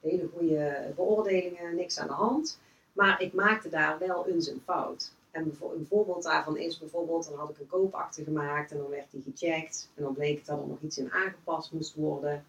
hele 0.00 0.28
goede 0.36 0.92
beoordelingen, 0.96 1.76
niks 1.76 1.98
aan 1.98 2.06
de 2.06 2.12
hand. 2.12 2.58
Maar 2.92 3.22
ik 3.22 3.32
maakte 3.32 3.68
daar 3.68 3.98
wel 3.98 4.26
eens 4.26 4.48
een 4.48 4.62
fout. 4.64 5.12
En 5.30 5.56
een 5.60 5.86
voorbeeld 5.88 6.22
daarvan 6.22 6.56
is 6.56 6.78
bijvoorbeeld, 6.78 7.28
dan 7.28 7.38
had 7.38 7.50
ik 7.50 7.58
een 7.58 7.66
koopakte 7.66 8.24
gemaakt 8.24 8.70
en 8.70 8.76
dan 8.76 8.90
werd 8.90 9.10
die 9.10 9.22
gecheckt. 9.22 9.90
En 9.94 10.02
dan 10.02 10.14
bleek 10.14 10.46
dat 10.46 10.60
er 10.60 10.66
nog 10.66 10.80
iets 10.80 10.98
in 10.98 11.12
aangepast 11.12 11.72
moest 11.72 11.94
worden. 11.94 12.44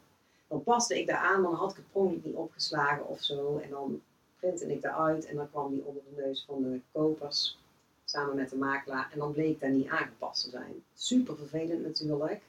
Dan 0.48 0.64
paste 0.64 1.00
ik 1.00 1.08
daar 1.08 1.18
aan, 1.18 1.42
maar 1.42 1.52
dan 1.52 1.60
had 1.60 1.72
ik 1.72 1.78
het 1.78 1.92
per 1.92 2.02
ongeluk 2.02 2.26
niet 2.26 2.36
opgeslagen 2.36 3.08
of 3.08 3.24
zo. 3.24 3.58
En 3.58 3.70
dan 3.70 4.02
printte 4.40 4.74
ik 4.74 4.84
eruit 4.84 5.26
en 5.26 5.36
dan 5.36 5.50
kwam 5.50 5.72
die 5.72 5.84
onder 5.86 6.04
de 6.04 6.22
neus 6.22 6.44
van 6.48 6.62
de 6.62 6.80
kopers. 6.92 7.58
Samen 8.06 8.36
met 8.36 8.50
de 8.50 8.56
makelaar. 8.56 9.10
En 9.12 9.20
dan 9.20 9.32
bleek 9.32 9.60
dat 9.60 9.70
niet 9.70 9.88
aangepast 9.88 10.44
te 10.44 10.50
zijn. 10.50 10.84
Super 10.94 11.38
vervelend 11.38 11.84
natuurlijk. 11.84 12.42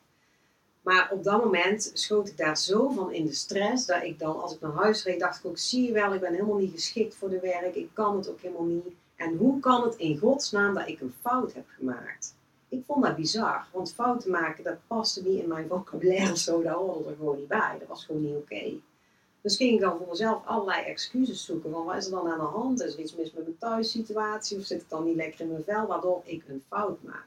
Maar 0.81 1.11
op 1.11 1.25
dat 1.25 1.45
moment 1.45 1.91
schoot 1.95 2.29
ik 2.29 2.37
daar 2.37 2.59
zo 2.59 2.89
van 2.89 3.13
in 3.13 3.27
de 3.27 3.33
stress. 3.33 3.87
Dat 3.87 4.03
ik 4.03 4.19
dan, 4.19 4.41
als 4.43 4.55
ik 4.55 4.61
naar 4.61 4.73
huis 4.73 5.05
reed, 5.05 5.21
dacht 5.21 5.39
ik 5.39 5.47
ook, 5.47 5.59
zie 5.59 5.87
je 5.87 5.93
wel, 5.93 6.15
ik 6.15 6.21
ben 6.21 6.33
helemaal 6.33 6.59
niet 6.59 6.73
geschikt 6.73 7.15
voor 7.15 7.29
de 7.29 7.41
werk. 7.41 7.75
Ik 7.75 7.91
kan 7.93 8.17
het 8.17 8.31
ook 8.31 8.41
helemaal 8.41 8.65
niet. 8.65 8.87
En 9.17 9.37
hoe 9.37 9.61
kan 9.61 9.83
het 9.83 9.97
in 9.97 10.19
godsnaam 10.19 10.75
dat 10.75 10.89
ik 10.89 11.01
een 11.01 11.15
fout 11.21 11.53
heb 11.53 11.67
gemaakt? 11.69 12.35
Ik 12.68 12.83
vond 12.87 13.04
dat 13.04 13.16
bizar, 13.16 13.66
want 13.72 13.92
fouten 13.92 14.31
maken, 14.31 14.64
dat 14.64 14.78
paste 14.87 15.22
niet 15.22 15.42
in 15.42 15.48
mijn 15.48 15.68
vocabulaire 15.68 16.38
zo, 16.38 16.62
dat 16.62 16.74
hoorde 16.74 17.09
er 17.09 17.16
gewoon 17.16 17.37
niet 17.37 17.48
bij. 17.48 17.76
Dat 17.78 17.88
was 17.88 18.04
gewoon 18.04 18.22
niet 18.22 18.37
oké. 18.37 18.72
Dus 19.40 19.57
ging 19.57 19.74
ik 19.74 19.81
dan 19.81 19.98
voor 19.98 20.09
mezelf 20.09 20.46
allerlei 20.46 20.85
excuses 20.85 21.44
zoeken 21.44 21.70
van 21.70 21.85
wat 21.85 21.96
is 21.96 22.04
er 22.04 22.11
dan 22.11 22.28
aan 22.28 22.38
de 22.38 22.44
hand? 22.44 22.83
Is 22.83 22.94
er 22.94 23.00
iets 23.00 23.14
mis 23.14 23.33
met 23.33 23.44
mijn 23.44 23.59
thuissituatie 23.59 24.59
of 24.59 24.64
zit 24.64 24.83
ik 24.83 24.88
dan 24.88 25.04
niet 25.04 25.16
lekker 25.16 25.40
in 25.40 25.50
mijn 25.50 25.64
vel, 25.64 25.87
waardoor 25.87 26.22
ik 26.24 26.44
een 26.48 26.62
fout 26.68 27.02
maak? 27.02 27.26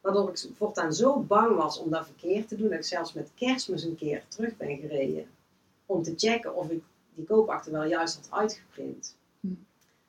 Waardoor 0.00 0.28
ik 0.28 0.46
voortaan 0.56 0.94
zo 0.94 1.20
bang 1.20 1.56
was 1.56 1.78
om 1.78 1.90
dat 1.90 2.06
verkeerd 2.06 2.48
te 2.48 2.56
doen, 2.56 2.68
dat 2.68 2.78
ik 2.78 2.84
zelfs 2.84 3.12
met 3.12 3.30
kerstmis 3.34 3.82
een 3.82 3.96
keer 3.96 4.24
terug 4.28 4.56
ben 4.56 4.76
gereden. 4.76 5.26
Om 5.86 6.02
te 6.02 6.14
checken 6.16 6.54
of 6.54 6.70
ik 6.70 6.82
die 7.14 7.24
koopakte 7.24 7.70
wel 7.70 7.84
juist 7.84 8.14
had 8.14 8.38
uitgeprint. 8.40 9.16
Hm. 9.40 9.48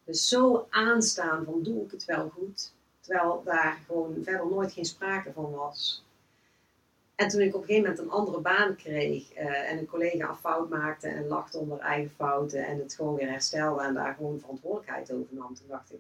Dus 0.03 0.27
zo 0.27 0.67
aanstaan 0.69 1.45
van 1.45 1.63
doe 1.63 1.84
ik 1.84 1.91
het 1.91 2.06
wel 2.06 2.30
goed, 2.30 2.73
terwijl 3.08 3.41
daar 3.46 3.78
gewoon 3.86 4.15
verder 4.24 4.48
nooit 4.48 4.72
geen 4.72 4.86
sprake 4.86 5.32
van 5.34 5.52
was. 5.52 6.04
En 7.15 7.28
toen 7.28 7.41
ik 7.41 7.56
op 7.56 7.62
een 7.62 7.67
gegeven 7.67 7.89
moment 7.89 8.00
een 8.00 8.12
andere 8.20 8.39
baan 8.39 8.76
kreeg 8.76 9.34
eh, 9.34 9.72
en 9.72 9.78
een 9.78 9.86
collega 9.86 10.30
een 10.30 10.36
fout 10.36 10.70
maakte 10.70 11.08
en 11.08 11.28
lachte 11.28 11.65
haar 11.70 11.80
eigen 11.80 12.12
fouten 12.15 12.65
en 12.65 12.78
het 12.78 12.93
gewoon 12.93 13.15
weer 13.15 13.30
herstelde 13.30 13.84
en 13.84 13.93
daar 13.93 14.13
gewoon 14.13 14.39
verantwoordelijkheid 14.39 15.12
over 15.12 15.26
nam, 15.30 15.56
toen 15.56 15.67
dacht 15.67 15.93
ik, 15.93 16.00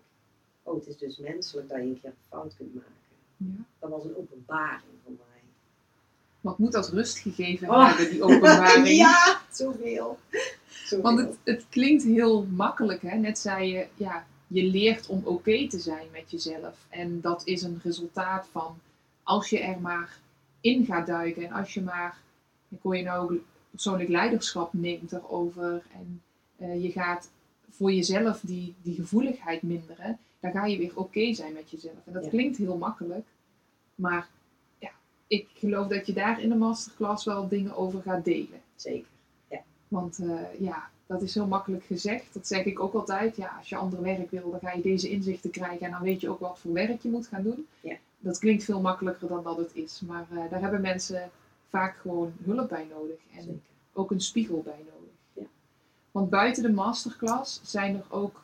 oh 0.63 0.75
het 0.75 0.87
is 0.87 0.97
dus 0.97 1.17
menselijk 1.17 1.69
dat 1.69 1.77
je 1.77 1.83
een 1.83 1.99
keer 2.01 2.09
een 2.09 2.15
fout 2.29 2.55
kunt 2.57 2.75
maken. 2.75 2.91
Ja. 3.37 3.63
Dat 3.79 3.89
was 3.89 4.03
een 4.03 4.17
openbaring 4.17 4.93
voor 5.03 5.13
mij. 5.13 5.41
Wat 6.41 6.57
moet 6.57 6.71
dat 6.71 6.89
rust 6.89 7.17
gegeven 7.17 7.69
Oh. 7.69 7.87
hebben, 7.87 8.09
die 8.09 8.23
openbaring? 8.23 8.87
ja, 9.05 9.41
zoveel. 9.51 10.17
zoveel. 10.67 11.01
Want 11.01 11.19
het, 11.19 11.37
het 11.43 11.65
klinkt 11.69 12.03
heel 12.03 12.43
makkelijk, 12.43 13.01
hè? 13.01 13.15
Net 13.15 13.39
zei 13.39 13.71
je, 13.71 13.87
ja, 13.95 14.25
je 14.47 14.63
leert 14.63 15.07
om 15.07 15.21
oké 15.23 15.67
te 15.67 15.79
zijn 15.79 16.07
met 16.11 16.31
jezelf. 16.31 16.85
En 16.89 17.21
dat 17.21 17.41
is 17.45 17.61
een 17.61 17.79
resultaat 17.83 18.47
van 18.51 18.77
als 19.23 19.49
je 19.49 19.59
er 19.59 19.79
maar 19.79 20.19
in 20.61 20.85
gaat 20.85 21.07
duiken 21.07 21.45
en 21.45 21.51
als 21.51 21.73
je 21.73 21.81
maar, 21.81 22.17
ik 22.69 22.77
hoor 22.81 22.97
je 22.97 23.03
nou 23.03 23.41
persoonlijk 23.69 24.09
leiderschap 24.09 24.73
neemt 24.73 25.11
erover 25.11 25.83
en 25.93 26.21
eh, 26.57 26.83
je 26.83 26.91
gaat 26.91 27.29
voor 27.69 27.91
jezelf 27.93 28.39
die, 28.39 28.75
die 28.81 28.95
gevoeligheid 28.95 29.61
minderen, 29.61 30.17
dan 30.39 30.51
ga 30.51 30.65
je 30.65 30.77
weer 30.77 30.91
oké 30.97 31.33
zijn 31.33 31.53
met 31.53 31.69
jezelf. 31.71 31.95
En 32.05 32.13
dat 32.13 32.23
Ja. 32.23 32.29
klinkt 32.29 32.57
heel 32.57 32.77
makkelijk, 32.77 33.25
maar 33.95 34.27
ja, 34.79 34.91
ik 35.27 35.47
geloof 35.53 35.87
dat 35.87 36.07
je 36.07 36.13
daar 36.13 36.41
in 36.41 36.49
de 36.49 36.55
masterclass 36.55 37.25
wel 37.25 37.47
dingen 37.47 37.75
over 37.75 38.01
gaat 38.01 38.25
delen. 38.25 38.61
Zeker. 38.75 39.07
Want 39.87 40.19
eh, 40.19 40.59
ja, 40.59 40.89
dat 41.07 41.21
is 41.21 41.33
heel 41.33 41.47
makkelijk 41.47 41.83
gezegd. 41.83 42.33
Dat 42.33 42.47
zeg 42.47 42.65
ik 42.65 42.79
ook 42.79 42.93
altijd. 42.93 43.35
Ja, 43.35 43.55
als 43.57 43.69
je 43.69 43.75
ander 43.75 44.01
werk 44.01 44.31
wil, 44.31 44.51
dan 44.51 44.59
ga 44.59 44.71
je 44.71 44.81
deze 44.81 45.09
inzichten 45.09 45.49
krijgen 45.49 45.85
en 45.85 45.91
dan 45.91 46.01
weet 46.01 46.21
je 46.21 46.29
ook 46.29 46.39
wat 46.39 46.59
voor 46.59 46.73
werk 46.73 47.01
je 47.01 47.09
moet 47.09 47.27
gaan 47.27 47.43
doen. 47.43 47.67
Ja. 47.81 47.95
Dat 48.19 48.39
klinkt 48.39 48.63
veel 48.63 48.81
makkelijker 48.81 49.27
dan 49.27 49.43
dat 49.43 49.57
het 49.57 49.71
is. 49.73 50.01
Maar 50.07 50.27
eh, 50.31 50.49
daar 50.49 50.61
hebben 50.61 50.81
mensen 50.81 51.31
vaak 51.69 51.97
gewoon 51.97 52.33
hulp 52.43 52.69
bij 52.69 52.87
nodig 52.89 53.17
en 53.35 53.43
Zeker. 53.43 53.59
ook 53.93 54.11
een 54.11 54.21
spiegel 54.21 54.61
bij 54.61 54.79
nodig. 54.79 55.13
Ja. 55.33 55.43
Want 56.11 56.29
buiten 56.29 56.63
de 56.63 56.71
masterclass 56.71 57.61
zijn 57.63 57.95
er 57.95 58.05
ook, 58.09 58.43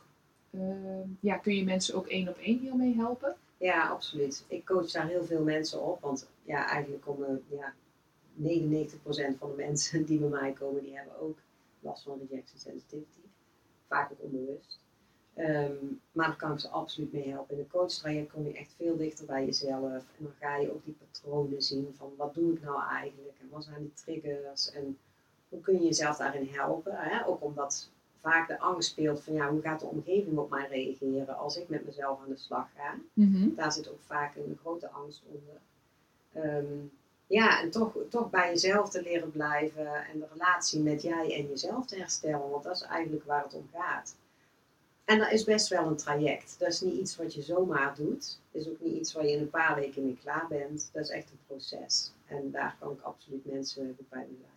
eh, 0.49 0.59
ja, 1.19 1.35
kun 1.35 1.55
je 1.55 1.63
mensen 1.63 1.95
ook 1.95 2.07
één 2.07 2.27
op 2.27 2.37
één 2.37 2.59
hiermee 2.59 2.95
helpen. 2.95 3.35
Ja, 3.57 3.87
absoluut. 3.87 4.43
Ik 4.47 4.65
coach 4.65 4.91
daar 4.91 5.07
heel 5.07 5.25
veel 5.25 5.43
mensen 5.43 5.81
op, 5.81 6.01
want 6.01 6.27
ja, 6.43 6.67
eigenlijk 6.67 7.03
komen 7.03 7.43
ja, 7.49 7.73
99% 8.33 9.37
van 9.37 9.49
de 9.49 9.55
mensen 9.57 10.05
die 10.05 10.19
bij 10.19 10.29
mij 10.29 10.51
komen, 10.51 10.83
die 10.83 10.95
hebben 10.95 11.19
ook 11.19 11.37
last 11.83 12.03
van 12.03 12.19
rejection 12.27 12.59
sensitivity. 12.59 13.19
Vaak 13.87 14.11
ook 14.11 14.21
onbewust. 14.21 14.79
Ehm, 15.33 15.75
maar 16.11 16.27
daar 16.27 16.35
kan 16.35 16.51
ik 16.51 16.59
ze 16.59 16.69
absoluut 16.69 17.13
mee 17.13 17.29
helpen. 17.29 17.55
In 17.55 17.61
een 17.61 17.69
coachtraject 17.69 18.31
kom 18.31 18.47
je 18.47 18.53
echt 18.53 18.73
veel 18.77 18.97
dichter 18.97 19.25
bij 19.25 19.45
jezelf. 19.45 19.91
En 19.91 20.03
dan 20.17 20.33
ga 20.39 20.57
je 20.57 20.73
ook 20.73 20.85
die 20.85 20.97
patronen 20.99 21.61
zien 21.61 21.93
van 21.97 22.13
wat 22.17 22.33
doe 22.33 22.53
ik 22.53 22.61
nou 22.61 22.83
eigenlijk 22.89 23.37
en 23.41 23.49
wat 23.49 23.63
zijn 23.63 23.81
die 23.81 23.93
triggers 23.93 24.71
en 24.71 24.97
hoe 25.49 25.61
kun 25.61 25.73
je 25.73 25.83
jezelf 25.83 26.17
daarin 26.17 26.47
helpen. 26.47 26.95
Hè? 26.95 27.27
Ook 27.27 27.43
omdat 27.43 27.89
vaak 28.19 28.47
de 28.47 28.59
angst 28.59 28.89
speelt 28.89 29.23
van 29.23 29.33
ja, 29.33 29.49
hoe 29.49 29.61
gaat 29.61 29.79
de 29.79 29.85
omgeving 29.85 30.37
op 30.37 30.49
mij 30.49 30.67
reageren 30.67 31.37
als 31.37 31.57
ik 31.57 31.69
met 31.69 31.85
mezelf 31.85 32.19
aan 32.21 32.29
de 32.29 32.37
slag 32.37 32.69
ga 32.75 32.95
daar 33.55 33.71
zit 33.71 33.91
ook 33.91 34.01
vaak 34.01 34.35
een 34.35 34.57
grote 34.59 34.89
angst 34.89 35.23
onder. 35.27 35.61
Ehm, 36.31 36.85
ja, 37.27 37.61
en 37.61 37.71
toch, 37.71 37.95
toch 38.09 38.29
bij 38.29 38.49
jezelf 38.49 38.89
te 38.89 39.01
leren 39.01 39.31
blijven 39.31 40.05
en 40.05 40.19
de 40.19 40.27
relatie 40.31 40.79
met 40.79 41.01
jij 41.01 41.35
en 41.35 41.47
jezelf 41.47 41.85
te 41.85 41.97
herstellen, 41.97 42.49
want 42.49 42.63
dat 42.63 42.75
is 42.75 42.81
eigenlijk 42.81 43.25
waar 43.25 43.43
het 43.43 43.53
om 43.53 43.69
gaat. 43.73 44.15
En 45.05 45.19
dat 45.19 45.31
is 45.31 45.43
best 45.43 45.67
wel 45.67 45.87
een 45.87 45.97
traject. 45.97 46.55
Dat 46.59 46.67
is 46.67 46.81
niet 46.81 46.99
iets 46.99 47.15
wat 47.15 47.33
je 47.33 47.41
zomaar 47.41 47.95
doet. 47.95 48.39
Dat 48.51 48.61
is 48.61 48.67
ook 48.67 48.79
niet 48.79 48.99
iets 48.99 49.13
waar 49.13 49.25
je 49.25 49.31
in 49.31 49.41
een 49.41 49.49
paar 49.49 49.75
weken 49.75 50.03
mee 50.03 50.17
klaar 50.21 50.45
bent. 50.49 50.89
Dat 50.93 51.03
is 51.03 51.09
echt 51.09 51.31
een 51.31 51.39
proces. 51.47 52.11
En 52.25 52.51
daar 52.51 52.75
kan 52.79 52.91
ik 52.91 53.01
absoluut 53.01 53.45
mensen 53.45 53.95
goed 53.97 54.09
bij 54.09 54.27
begeleiden. 54.29 54.53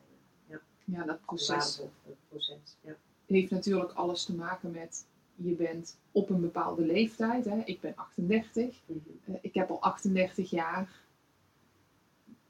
Ja, 0.84 1.04
dat 1.04 1.20
proces 1.24 1.76
het 1.76 2.16
proces. 2.28 2.76
Ja. 2.80 2.96
heeft 3.26 3.50
natuurlijk 3.50 3.92
alles 3.92 4.24
te 4.24 4.34
maken 4.34 4.70
met 4.70 5.04
je 5.34 5.52
bent 5.52 5.96
op 6.12 6.30
een 6.30 6.40
bepaalde 6.40 6.82
leeftijd. 6.82 7.44
Hè. 7.44 7.62
Ik 7.64 7.80
ben 7.80 7.92
38. 7.96 8.74
Mhm. 8.86 8.98
Eh, 9.24 9.34
ik 9.40 9.54
heb 9.54 9.70
al 9.70 9.82
38 9.82 10.50
jaar. 10.50 10.88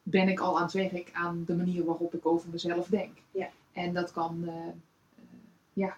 Ben 0.08 0.28
ik 0.28 0.40
al 0.40 0.56
aan 0.56 0.62
het 0.62 0.72
werk 0.72 1.10
aan 1.12 1.44
de 1.46 1.54
manier 1.56 1.84
waarop 1.84 2.14
ik 2.14 2.26
over 2.26 2.48
mezelf 2.48 2.86
denk. 2.86 3.16
Ja. 3.30 3.48
En 3.72 3.94
dat 3.94 4.12
kan, 4.12 4.42
eh, 4.46 4.54
eh, 4.56 4.72
ja, 5.72 5.96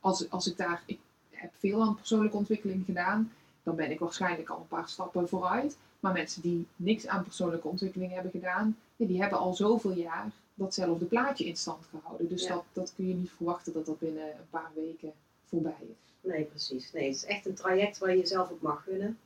als, 0.00 0.30
als 0.30 0.46
ik 0.46 0.56
daar, 0.56 0.82
ik 0.86 0.98
heb 1.30 1.50
veel 1.58 1.82
aan 1.82 1.94
persoonlijke 1.94 2.36
ontwikkeling 2.36 2.84
gedaan, 2.84 3.32
dan 3.62 3.76
ben 3.76 3.90
ik 3.90 3.98
waarschijnlijk 3.98 4.48
al 4.48 4.58
een 4.58 4.68
paar 4.68 4.88
stappen 4.88 5.28
vooruit. 5.28 5.76
Maar 6.00 6.12
mensen 6.12 6.42
die 6.42 6.66
niks 6.76 7.06
aan 7.06 7.22
persoonlijke 7.22 7.68
ontwikkeling 7.68 8.12
hebben 8.12 8.30
gedaan, 8.30 8.76
ja, 8.96 9.06
die 9.06 9.20
hebben 9.20 9.38
al 9.38 9.54
zoveel 9.54 9.92
jaar 9.92 10.30
datzelfde 10.54 11.04
plaatje 11.04 11.44
in 11.44 11.56
stand 11.56 11.84
gehouden. 11.90 12.28
Dus 12.28 12.42
Ja. 12.42 12.54
dat, 12.54 12.64
dat 12.72 12.92
kun 12.96 13.08
je 13.08 13.14
niet 13.14 13.30
verwachten 13.36 13.72
dat 13.72 13.86
dat 13.86 13.98
binnen 13.98 14.28
een 14.28 14.48
paar 14.50 14.70
weken 14.74 15.12
voorbij 15.44 15.76
is. 15.80 16.30
Nee, 16.30 16.44
precies. 16.44 16.92
Nee, 16.92 17.06
het 17.06 17.14
is 17.16 17.24
echt 17.24 17.46
een 17.46 17.54
traject 17.54 17.98
waar 17.98 18.10
je 18.10 18.18
jezelf 18.18 18.50
ook 18.50 18.62
mag 18.62 18.82
gunnen. 18.82 19.18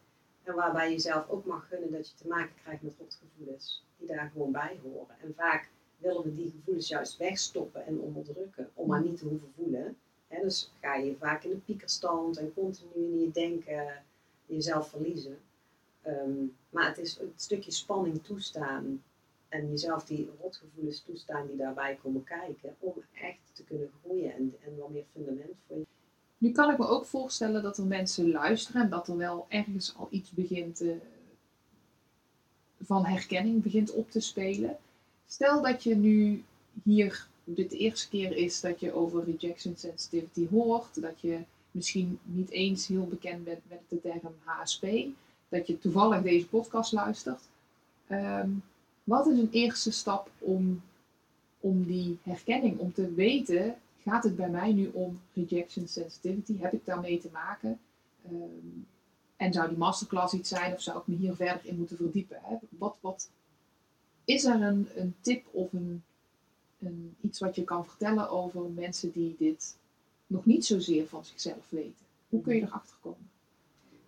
En 0.42 0.54
waarbij 0.54 0.86
je 0.86 0.92
jezelf 0.92 1.28
ook 1.28 1.44
mag 1.44 1.68
gunnen 1.68 1.92
dat 1.92 2.08
je 2.08 2.14
te 2.14 2.28
maken 2.28 2.54
krijgt 2.62 2.82
met 2.82 2.96
rotgevoelens. 2.98 3.84
Die 3.96 4.06
daar 4.06 4.30
gewoon 4.32 4.52
bij 4.52 4.78
horen. 4.82 5.16
En 5.20 5.34
vaak 5.34 5.70
willen 5.98 6.22
we 6.22 6.34
die 6.34 6.50
gevoelens 6.50 6.88
juist 6.88 7.16
wegstoppen 7.16 7.86
en 7.86 8.00
onderdrukken. 8.00 8.70
Om 8.74 8.88
maar 8.88 9.02
niet 9.02 9.18
te 9.18 9.24
hoeven 9.24 9.52
voelen. 9.56 9.96
Hè, 10.28 10.40
dus 10.40 10.72
ga 10.80 10.94
je 10.94 11.16
vaak 11.16 11.44
in 11.44 11.50
de 11.50 11.56
piekerstand 11.56 12.36
en 12.36 12.54
continu 12.54 12.90
in 12.94 13.20
je 13.20 13.30
denken 13.30 14.04
jezelf 14.46 14.88
verliezen. 14.88 15.38
Ehm, 16.02 16.44
maar 16.70 16.86
het 16.86 16.98
is 16.98 17.18
een 17.18 17.32
stukje 17.36 17.70
spanning 17.70 18.24
toestaan. 18.24 19.02
En 19.48 19.70
jezelf 19.70 20.04
die 20.04 20.30
rotgevoelens 20.40 21.00
toestaan 21.00 21.46
die 21.46 21.56
daarbij 21.56 21.98
komen 22.02 22.24
kijken. 22.24 22.76
Om 22.78 22.94
echt 23.12 23.50
te 23.52 23.64
kunnen 23.64 23.90
groeien 24.02 24.34
en, 24.34 24.56
en 24.64 24.76
wat 24.76 24.90
meer 24.90 25.04
fundament 25.12 25.54
voor 25.66 25.76
je 25.76 25.86
Nu 26.42 26.52
kan 26.52 26.70
ik 26.70 26.78
me 26.78 26.86
ook 26.86 27.06
voorstellen 27.06 27.62
dat 27.62 27.78
er 27.78 27.84
mensen 27.84 28.30
luisteren 28.30 28.82
en 28.82 28.88
dat 28.88 29.08
er 29.08 29.16
wel 29.16 29.46
ergens 29.48 29.94
al 29.96 30.08
iets 30.10 30.30
begint 30.30 30.80
eh, 30.80 30.96
van 32.80 33.04
herkenning 33.04 33.62
begint 33.62 33.92
op 33.92 34.10
te 34.10 34.20
spelen. 34.20 34.76
Stel 35.26 35.62
dat 35.62 35.82
je 35.82 35.96
nu 35.96 36.44
hier 36.82 37.26
dit 37.44 37.70
de 37.70 37.76
eerste 37.76 38.08
keer 38.08 38.36
is 38.36 38.60
dat 38.60 38.80
je 38.80 38.92
over 38.92 39.24
rejection 39.24 39.76
sensitivity 39.76 40.48
hoort, 40.50 41.00
dat 41.02 41.20
je 41.20 41.38
misschien 41.70 42.18
niet 42.22 42.50
eens 42.50 42.86
heel 42.86 43.06
bekend 43.06 43.44
bent 43.44 43.60
met 43.68 43.80
de 43.88 44.00
term 44.00 44.34
HSP, 44.44 44.86
dat 45.48 45.66
je 45.66 45.78
toevallig 45.78 46.22
deze 46.22 46.48
podcast 46.48 46.92
luistert. 46.92 47.42
Ehm, 48.06 48.50
wat 49.04 49.26
is 49.26 49.38
een 49.38 49.50
eerste 49.52 49.90
stap 49.90 50.30
om, 50.38 50.82
om 51.60 51.84
die 51.84 52.18
herkenning, 52.22 52.78
om 52.78 52.92
te 52.92 53.14
weten 53.14 53.76
gaat 54.04 54.24
het 54.24 54.36
bij 54.36 54.50
mij 54.50 54.72
nu 54.72 54.90
om 54.92 55.20
rejection 55.32 55.88
sensitivity? 55.88 56.58
Heb 56.58 56.72
ik 56.72 56.84
daarmee 56.84 57.18
te 57.18 57.28
maken? 57.32 57.80
Ehm, 58.24 58.82
en 59.36 59.52
zou 59.52 59.68
die 59.68 59.78
masterclass 59.78 60.34
iets 60.34 60.48
zijn 60.48 60.72
of 60.72 60.82
zou 60.82 60.98
ik 60.98 61.06
me 61.06 61.14
hier 61.14 61.34
verder 61.34 61.66
in 61.66 61.78
moeten 61.78 61.96
verdiepen? 61.96 62.38
Hè? 62.42 62.56
Wat, 62.68 62.96
wat, 63.00 63.30
is 64.24 64.44
er 64.44 64.62
een, 64.62 64.88
een 64.94 65.14
tip 65.20 65.46
of 65.50 65.72
een, 65.72 66.02
een, 66.78 67.16
iets 67.20 67.38
wat 67.38 67.54
je 67.54 67.64
kan 67.64 67.86
vertellen 67.86 68.30
over 68.30 68.70
mensen 68.70 69.12
die 69.12 69.36
dit 69.38 69.76
nog 70.26 70.44
niet 70.44 70.66
zozeer 70.66 71.06
van 71.06 71.24
zichzelf 71.24 71.66
weten? 71.68 72.06
Hoe 72.28 72.42
kun 72.42 72.54
je 72.56 72.62
erachter 72.62 72.96
komen? 73.00 73.30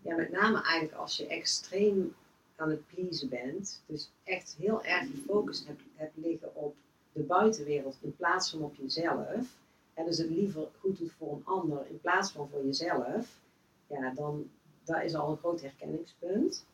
Ja, 0.03 0.17
met 0.17 0.31
name 0.31 0.63
eigenlijk 0.63 0.95
als 0.95 1.17
je 1.17 1.27
extreem 1.27 2.15
aan 2.57 2.71
het 2.71 2.87
pleasen 2.87 3.29
bent. 3.29 3.83
Dus 3.87 4.11
echt 4.25 4.57
heel 4.59 4.85
erg 4.85 5.03
je 5.03 5.23
focus 5.27 5.67
hebt, 5.67 5.83
hebt 5.95 6.17
liggen 6.17 6.57
op 6.57 6.77
de 7.13 7.23
buitenwereld 7.23 7.97
in 8.01 8.17
plaats 8.17 8.51
van 8.51 8.61
op 8.61 8.75
jezelf. 8.75 9.47
En 9.95 10.05
dus 10.05 10.19
het 10.19 10.31
liever 10.31 10.69
goed 10.79 10.99
doet 10.99 11.13
voor 11.13 11.33
een 11.33 11.45
ander 11.45 11.87
in 11.87 12.01
plaats 12.01 12.33
van 12.33 12.49
voor 12.49 12.65
jezelf. 12.65 13.41
Ja, 13.87 14.11
dan 14.11 14.51
dat 14.85 15.03
is 15.03 15.15
al 15.15 15.31
een 15.31 15.37
groot 15.37 15.61
herkenningspunt. 15.61 16.67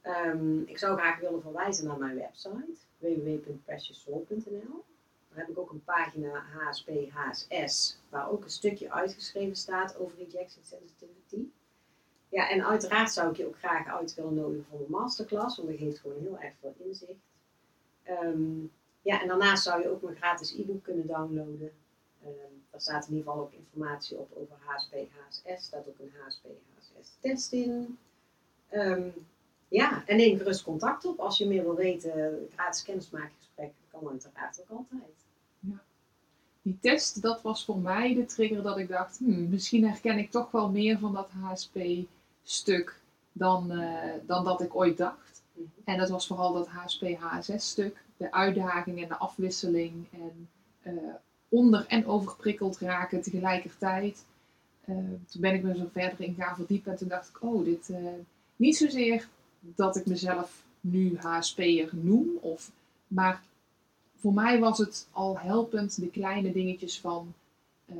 Ehm, 0.00 0.60
ik 0.60 0.78
zou 0.78 0.98
graag 0.98 1.20
willen 1.20 1.42
verwijzen 1.42 1.86
naar 1.86 1.98
mijn 1.98 2.16
website 2.16 2.76
www.precioussoul.nl. 2.98 4.84
Daar 5.28 5.38
heb 5.38 5.48
ik 5.48 5.58
ook 5.58 5.70
een 5.70 5.84
pagina 5.84 6.44
HSP 6.52 6.90
HSS, 7.10 7.98
waar 8.08 8.30
ook 8.30 8.44
een 8.44 8.50
stukje 8.50 8.92
uitgeschreven 8.92 9.56
staat 9.56 9.98
over 9.98 10.18
rejection 10.18 10.64
sensitivity. 10.64 11.48
Ja, 12.28 12.50
en 12.50 12.66
uiteraard 12.66 13.12
zou 13.12 13.30
ik 13.30 13.36
je 13.36 13.46
ook 13.46 13.58
graag 13.58 13.86
uit 13.86 14.14
willen 14.14 14.34
nodigen 14.34 14.64
voor 14.70 14.80
een 14.80 14.90
masterclass, 14.90 15.56
want 15.56 15.68
dat 15.68 15.78
geeft 15.78 15.98
gewoon 15.98 16.20
heel 16.20 16.38
erg 16.38 16.54
veel 16.60 16.74
inzicht. 16.78 17.20
Ehm, 18.02 18.64
ja, 19.02 19.20
en 19.22 19.28
daarnaast 19.28 19.62
zou 19.62 19.82
je 19.82 19.88
ook 19.88 20.02
mijn 20.02 20.16
gratis 20.16 20.54
e-book 20.58 20.82
kunnen 20.82 21.06
downloaden. 21.06 21.72
Ehm, 22.22 22.52
daar 22.76 22.84
staat 22.84 23.08
in 23.08 23.16
ieder 23.16 23.32
geval 23.32 23.44
ook 23.44 23.52
informatie 23.52 24.18
op 24.18 24.30
over 24.34 24.56
HSP, 24.64 24.92
HSS. 24.92 25.64
staat 25.64 25.88
ook 25.88 25.98
een 25.98 26.12
HSP, 26.20 26.44
HSS 26.78 27.10
test 27.20 27.52
in. 27.52 27.98
Ehm, 28.68 29.08
ja, 29.68 30.06
en 30.06 30.16
neem 30.16 30.38
gerust 30.38 30.62
contact 30.62 31.04
op 31.04 31.18
als 31.18 31.38
je 31.38 31.46
meer 31.46 31.62
wil 31.62 31.74
weten. 31.74 32.48
Gratis 32.52 32.82
kennismakingsgesprek 32.82 33.72
kan 33.90 34.08
uiteraard 34.08 34.60
ook 34.60 34.78
altijd. 34.78 35.14
Die 36.62 36.78
test, 36.80 37.22
dat 37.22 37.42
was 37.42 37.64
voor 37.64 37.78
mij 37.78 38.14
de 38.14 38.24
trigger 38.24 38.62
dat 38.62 38.78
ik 38.78 38.88
dacht, 38.88 39.18
hmm, 39.18 39.48
misschien 39.48 39.88
herken 39.88 40.18
ik 40.18 40.30
toch 40.30 40.50
wel 40.50 40.70
meer 40.70 40.98
van 40.98 41.12
dat 41.12 41.30
HSP-stuk 41.30 43.00
dan, 43.32 43.70
eh, 43.70 44.12
dan 44.26 44.44
dat 44.44 44.60
ik 44.60 44.76
ooit 44.76 44.96
dacht. 44.96 45.42
Mhm. 45.52 45.66
En 45.84 45.98
dat 45.98 46.08
was 46.08 46.26
vooral 46.26 46.52
dat 46.52 46.68
HSP-HSS-stuk. 46.68 48.04
de 48.16 48.32
uitdaging 48.32 49.02
en 49.02 49.08
de 49.08 49.16
afwisseling 49.16 50.06
en 50.12 50.48
eh, 50.82 51.14
onder- 51.48 51.86
en 51.86 52.06
overprikkeld 52.06 52.78
raken 52.78 53.22
tegelijkertijd. 53.22 54.24
Eh, 54.80 54.96
toen 55.26 55.40
ben 55.40 55.54
ik 55.54 55.62
me 55.62 55.76
zo 55.76 55.88
verder 55.92 56.20
in 56.20 56.34
gaan 56.34 56.56
verdiepen 56.56 56.92
en 56.92 56.98
toen 56.98 57.08
dacht 57.08 57.28
ik, 57.28 57.42
oh, 57.42 57.64
dit 57.64 57.90
eh, 57.90 58.12
niet 58.56 58.76
zozeer 58.76 59.28
dat 59.60 59.96
ik 59.96 60.06
mezelf 60.06 60.64
nu 60.80 61.16
HSP'er 61.18 61.90
noem, 61.92 62.28
of, 62.40 62.70
maar 63.08 63.42
voor 64.16 64.34
mij 64.34 64.58
was 64.58 64.78
het 64.78 65.08
al 65.12 65.38
helpend 65.38 66.00
de 66.00 66.10
kleine 66.10 66.52
dingetjes 66.52 67.00
van 67.00 67.34
eh, 67.86 67.96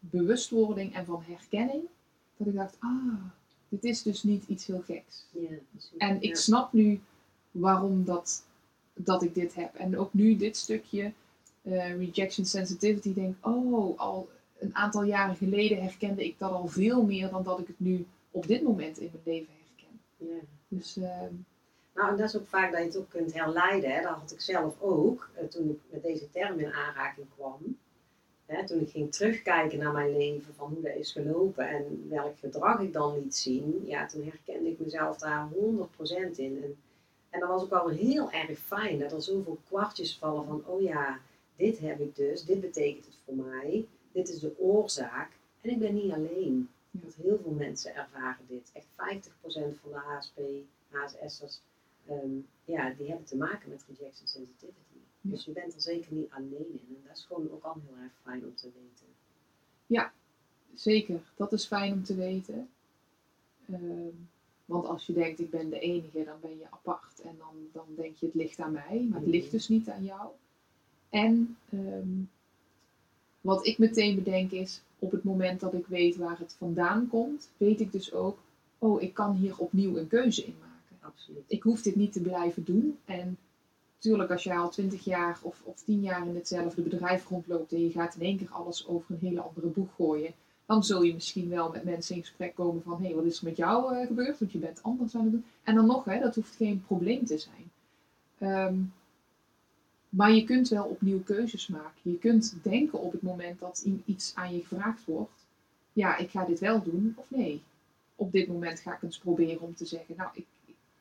bewustwording 0.00 0.94
en 0.94 1.04
van 1.04 1.22
herkenning. 1.26 1.82
Dat 2.36 2.46
ik 2.46 2.54
dacht, 2.54 2.76
ah, 2.78 3.24
dit 3.68 3.84
is 3.84 4.02
dus 4.02 4.22
niet 4.22 4.44
iets 4.48 4.66
heel 4.66 4.82
geks. 4.86 5.24
Ja. 5.30 5.56
En 5.98 6.22
ik 6.22 6.36
snap 6.36 6.72
nu 6.72 7.00
waarom 7.50 8.04
dat, 8.04 8.44
dat 8.94 9.22
ik 9.22 9.34
dit 9.34 9.54
heb. 9.54 9.74
En 9.74 9.98
ook 9.98 10.12
nu 10.14 10.36
dit 10.36 10.56
stukje 10.56 11.12
eh, 11.64 11.96
rejection 11.96 12.46
sensitivity, 12.46 13.14
denk 13.14 13.46
oh, 13.46 13.98
al 13.98 14.28
een 14.58 14.76
aantal 14.76 15.02
jaren 15.02 15.36
geleden 15.36 15.82
herkende 15.82 16.24
ik 16.24 16.38
dat 16.38 16.50
al 16.50 16.66
veel 16.66 17.02
meer 17.02 17.30
dan 17.30 17.42
dat 17.42 17.58
ik 17.58 17.66
het 17.66 17.80
nu 17.80 18.06
op 18.30 18.46
dit 18.46 18.62
moment 18.62 18.98
in 18.98 19.10
mijn 19.12 19.22
leven 19.24 19.52
herken. 19.66 20.00
Ja. 20.16 20.40
Dus 20.68 20.96
ehm, 20.96 21.34
Nou, 21.94 22.10
en 22.10 22.16
dat 22.16 22.28
is 22.28 22.36
ook 22.36 22.48
vaak 22.48 22.70
dat 22.70 22.80
je 22.80 22.86
het 22.86 22.96
ook 22.96 23.08
kunt 23.08 23.34
herleiden. 23.34 23.90
Hè. 23.90 24.02
Dat 24.02 24.10
had 24.10 24.32
ik 24.32 24.40
zelf 24.40 24.80
ook, 24.80 25.30
eh, 25.34 25.46
toen 25.46 25.70
ik 25.70 25.80
met 25.90 26.02
deze 26.02 26.30
term 26.30 26.58
in 26.58 26.72
aanraking 26.72 27.26
kwam. 27.36 27.78
Hè, 28.46 28.66
toen 28.66 28.80
ik 28.80 28.90
ging 28.90 29.12
terugkijken 29.12 29.78
naar 29.78 29.92
mijn 29.92 30.16
leven, 30.16 30.54
van 30.54 30.68
hoe 30.72 30.82
dat 30.82 30.94
is 30.96 31.12
gelopen 31.12 31.68
en 31.68 32.06
welk 32.08 32.38
gedrag 32.38 32.80
ik 32.80 32.92
dan 32.92 33.18
liet 33.18 33.36
zien. 33.36 33.82
Ja, 33.86 34.06
toen 34.06 34.24
herkende 34.24 34.70
ik 34.70 34.78
mezelf 34.78 35.18
daar 35.18 35.48
100% 35.48 36.38
in. 36.38 36.62
En, 36.62 36.76
en 37.30 37.40
dat 37.40 37.48
was 37.48 37.62
ook 37.62 37.70
wel 37.70 37.88
heel 37.88 38.30
erg 38.30 38.58
fijn, 38.58 38.98
dat 38.98 39.12
er 39.12 39.22
zoveel 39.22 39.58
kwartjes 39.68 40.18
vallen 40.18 40.46
van, 40.46 40.62
oh 40.66 40.82
ja, 40.82 41.18
dit 41.56 41.78
heb 41.78 42.00
ik 42.00 42.16
dus, 42.16 42.44
dit 42.44 42.60
betekent 42.60 43.04
het 43.04 43.16
voor 43.24 43.34
mij, 43.34 43.86
dit 44.12 44.28
is 44.28 44.40
de 44.40 44.58
oorzaak. 44.58 45.30
En 45.60 45.70
ik 45.70 45.78
ben 45.78 45.94
niet 45.94 46.12
alleen. 46.12 46.68
Ja. 46.90 47.00
Want 47.00 47.14
heel 47.14 47.38
veel 47.42 47.52
mensen 47.52 47.94
ervaren 47.94 48.46
dit. 48.48 48.70
Echt 48.72 48.86
50% 48.86 49.80
van 49.80 49.90
de 49.90 49.96
HSP, 49.96 50.40
HSS'ers, 50.88 51.60
ehm, 52.06 52.36
ja, 52.64 52.90
die 52.90 53.08
hebben 53.08 53.26
te 53.26 53.36
maken 53.36 53.68
met 53.68 53.84
rejection 53.88 54.28
sensitivity. 54.28 54.98
Ja. 55.20 55.30
Dus 55.30 55.44
je 55.44 55.52
bent 55.52 55.74
er 55.74 55.80
zeker 55.80 56.14
niet 56.14 56.30
alleen 56.30 56.80
in. 56.88 56.96
En 56.96 57.02
dat 57.06 57.16
is 57.16 57.24
gewoon 57.24 57.50
ook 57.50 57.62
al 57.62 57.76
heel 57.86 58.02
erg 58.02 58.12
fijn 58.22 58.44
om 58.44 58.54
te 58.54 58.70
weten. 58.74 59.06
zeker, 60.74 61.32
dat 61.36 61.52
is 61.52 61.66
fijn 61.66 61.92
om 61.92 62.04
te 62.04 62.14
weten. 62.14 62.68
Ehm, 63.68 64.14
want 64.64 64.86
als 64.86 65.06
je 65.06 65.12
denkt, 65.12 65.40
ik 65.40 65.50
ben 65.50 65.70
de 65.70 65.78
enige, 65.78 66.24
dan 66.24 66.40
ben 66.40 66.58
je 66.58 66.70
apart. 66.70 67.20
En 67.20 67.36
dan, 67.38 67.54
dan 67.72 67.86
denk 67.96 68.16
je, 68.16 68.26
het 68.26 68.34
ligt 68.34 68.58
aan 68.58 68.72
mij. 68.72 69.06
Maar 69.10 69.20
het 69.20 69.28
ligt 69.28 69.50
dus 69.50 69.68
niet 69.68 69.88
aan 69.88 70.04
jou. 70.04 70.30
En 71.14 71.56
ehm, 71.70 72.22
wat 73.40 73.66
ik 73.66 73.78
meteen 73.78 74.14
bedenk 74.14 74.50
is, 74.50 74.80
op 74.98 75.10
het 75.10 75.24
moment 75.24 75.60
dat 75.60 75.74
ik 75.74 75.86
weet 75.86 76.16
waar 76.16 76.38
het 76.38 76.54
vandaan 76.58 77.08
komt, 77.08 77.48
weet 77.56 77.80
ik 77.80 77.92
dus 77.92 78.12
ook, 78.12 78.38
oh, 78.78 79.02
ik 79.02 79.14
kan 79.14 79.34
hier 79.34 79.58
opnieuw 79.58 79.96
een 79.96 80.06
keuze 80.06 80.44
in 80.44 80.54
maken. 80.60 80.96
Absoluut. 81.00 81.44
Ik 81.46 81.62
hoef 81.62 81.82
dit 81.82 81.96
niet 81.96 82.12
te 82.12 82.20
blijven 82.20 82.64
doen. 82.64 82.98
En 83.04 83.36
natuurlijk, 83.94 84.30
als 84.30 84.42
jij 84.42 84.56
al 84.56 84.70
twintig 84.70 85.04
jaar 85.04 85.38
of, 85.42 85.60
of 85.64 85.82
tien 85.82 86.00
jaar 86.00 86.26
in 86.26 86.34
hetzelfde 86.34 86.82
bedrijf 86.82 87.28
rondloopt 87.28 87.72
en 87.72 87.80
je 87.80 87.90
gaat 87.90 88.14
in 88.14 88.26
één 88.26 88.38
keer 88.38 88.50
alles 88.50 88.86
over 88.86 89.14
een 89.14 89.28
hele 89.28 89.40
andere 89.40 89.66
boeg 89.66 89.94
gooien, 89.96 90.32
dan 90.66 90.84
zul 90.84 91.02
je 91.02 91.14
misschien 91.14 91.48
wel 91.48 91.70
met 91.70 91.84
mensen 91.84 92.14
in 92.14 92.20
gesprek 92.20 92.54
komen 92.54 92.82
van, 92.82 92.98
hé, 93.00 93.06
hey, 93.06 93.14
wat 93.14 93.24
is 93.24 93.38
er 93.38 93.44
met 93.44 93.56
jou 93.56 93.94
eh, 93.94 94.06
gebeurd? 94.06 94.38
Want 94.38 94.52
je 94.52 94.58
bent 94.58 94.82
anders 94.82 95.14
aan 95.14 95.22
het 95.22 95.32
doen. 95.32 95.44
En 95.62 95.74
dan 95.74 95.86
nog, 95.86 96.04
hè, 96.04 96.20
dat 96.20 96.34
hoeft 96.34 96.56
geen 96.56 96.84
probleem 96.86 97.24
te 97.24 97.38
zijn. 97.38 97.70
Ehm, 98.38 98.74
maar 100.16 100.32
je 100.32 100.44
kunt 100.44 100.68
wel 100.68 100.84
opnieuw 100.84 101.22
keuzes 101.22 101.66
maken. 101.66 102.00
Je 102.02 102.18
kunt 102.18 102.56
denken 102.62 103.00
op 103.00 103.12
het 103.12 103.22
moment 103.22 103.58
dat 103.58 103.86
iets 104.04 104.32
aan 104.34 104.54
je 104.54 104.60
gevraagd 104.60 105.04
wordt, 105.04 105.46
ja, 105.92 106.16
ik 106.16 106.30
ga 106.30 106.44
dit 106.44 106.58
wel 106.58 106.82
doen 106.82 107.14
of 107.16 107.30
nee. 107.30 107.62
Op 108.16 108.32
dit 108.32 108.48
moment 108.48 108.80
ga 108.80 108.94
ik 108.94 109.02
eens 109.02 109.18
proberen 109.18 109.60
om 109.60 109.74
te 109.74 109.86
zeggen, 109.86 110.14
nou, 110.16 110.30
ik, 110.32 110.46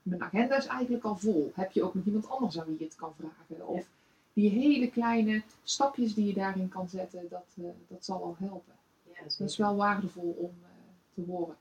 mijn 0.02 0.24
agenda 0.24 0.58
is 0.58 0.66
eigenlijk 0.66 1.04
al 1.04 1.18
vol. 1.18 1.52
Heb 1.56 1.72
je 1.72 1.84
ook 1.84 1.94
nog 1.94 2.06
iemand 2.06 2.30
anders 2.30 2.60
aan 2.60 2.66
wie 2.66 2.78
je 2.78 2.84
het 2.84 2.96
kan 2.96 3.14
vragen? 3.20 3.68
Of 3.68 3.86
die 4.34 4.50
hele 4.50 4.90
kleine 4.90 5.42
stapjes 5.64 6.14
die 6.14 6.28
je 6.28 6.34
daarin 6.34 6.70
kan 6.70 6.90
zetten, 6.90 7.28
dat, 7.30 7.46
eh, 7.58 7.64
dat 7.88 8.06
zal 8.06 8.24
al 8.24 8.36
helpen. 8.40 8.74
Ja, 9.14 9.24
Dat 9.24 9.50
is 9.50 9.58
wel 9.58 9.76
waardevol 9.76 10.36
om 10.40 10.52
eh, 10.62 10.70
te 11.14 11.32
horen. 11.32 11.56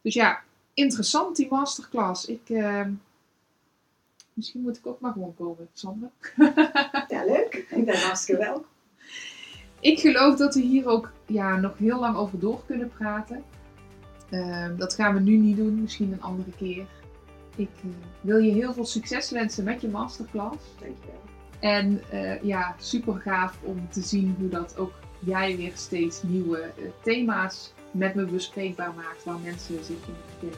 Dus 0.00 0.14
ja, 0.14 0.42
interessant 0.74 1.36
die 1.36 1.48
masterclass. 1.50 2.26
Ik, 2.26 2.50
eh, 2.50 2.86
misschien 4.34 4.60
moet 4.60 4.76
ik 4.76 4.86
ook 4.86 5.00
maar 5.00 5.12
gewoon 5.12 5.34
komen, 5.34 5.68
Sandra. 5.72 6.10
Ja, 7.08 7.24
leuk. 7.24 7.66
Ik 7.70 7.84
ben 7.84 8.00
hartstikke 8.00 8.40
welkom. 8.42 8.64
Ik 9.80 10.00
geloof 10.00 10.36
dat 10.36 10.54
we 10.54 10.60
hier 10.60 10.86
ook 10.86 11.12
ja, 11.26 11.56
nog 11.56 11.78
heel 11.78 12.00
lang 12.00 12.16
over 12.16 12.38
door 12.38 12.62
kunnen 12.66 12.88
praten. 12.88 13.44
Ehm, 14.30 14.76
dat 14.76 14.94
gaan 14.94 15.14
we 15.14 15.20
nu 15.20 15.36
niet 15.36 15.56
doen, 15.56 15.80
misschien 15.80 16.12
een 16.12 16.22
andere 16.22 16.50
keer. 16.56 16.86
Ik 17.56 17.70
eh, 17.76 17.90
wil 18.20 18.38
je 18.38 18.52
heel 18.52 18.72
veel 18.72 18.86
succes 18.86 19.30
wensen 19.30 19.64
met 19.64 19.80
je 19.80 19.88
masterclass. 19.88 20.64
Dankjewel. 20.80 21.20
En 21.60 22.02
eh, 22.10 22.42
ja, 22.42 22.74
super 22.78 23.14
gaaf 23.14 23.58
om 23.62 23.88
te 23.90 24.00
zien 24.00 24.36
hoe 24.38 24.48
dat 24.48 24.76
ook 24.76 24.92
jij 25.18 25.56
weer 25.56 25.72
steeds 25.74 26.22
nieuwe 26.22 26.58
eh, 26.58 26.84
thema's 27.02 27.72
met 27.90 28.14
me 28.14 28.24
bespreekbaar 28.24 28.94
maakt 28.94 29.24
waar 29.24 29.38
mensen 29.38 29.84
zich 29.84 30.06
in 30.40 30.52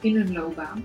in 0.00 0.16
hun 0.16 0.32
loopbaan. 0.32 0.84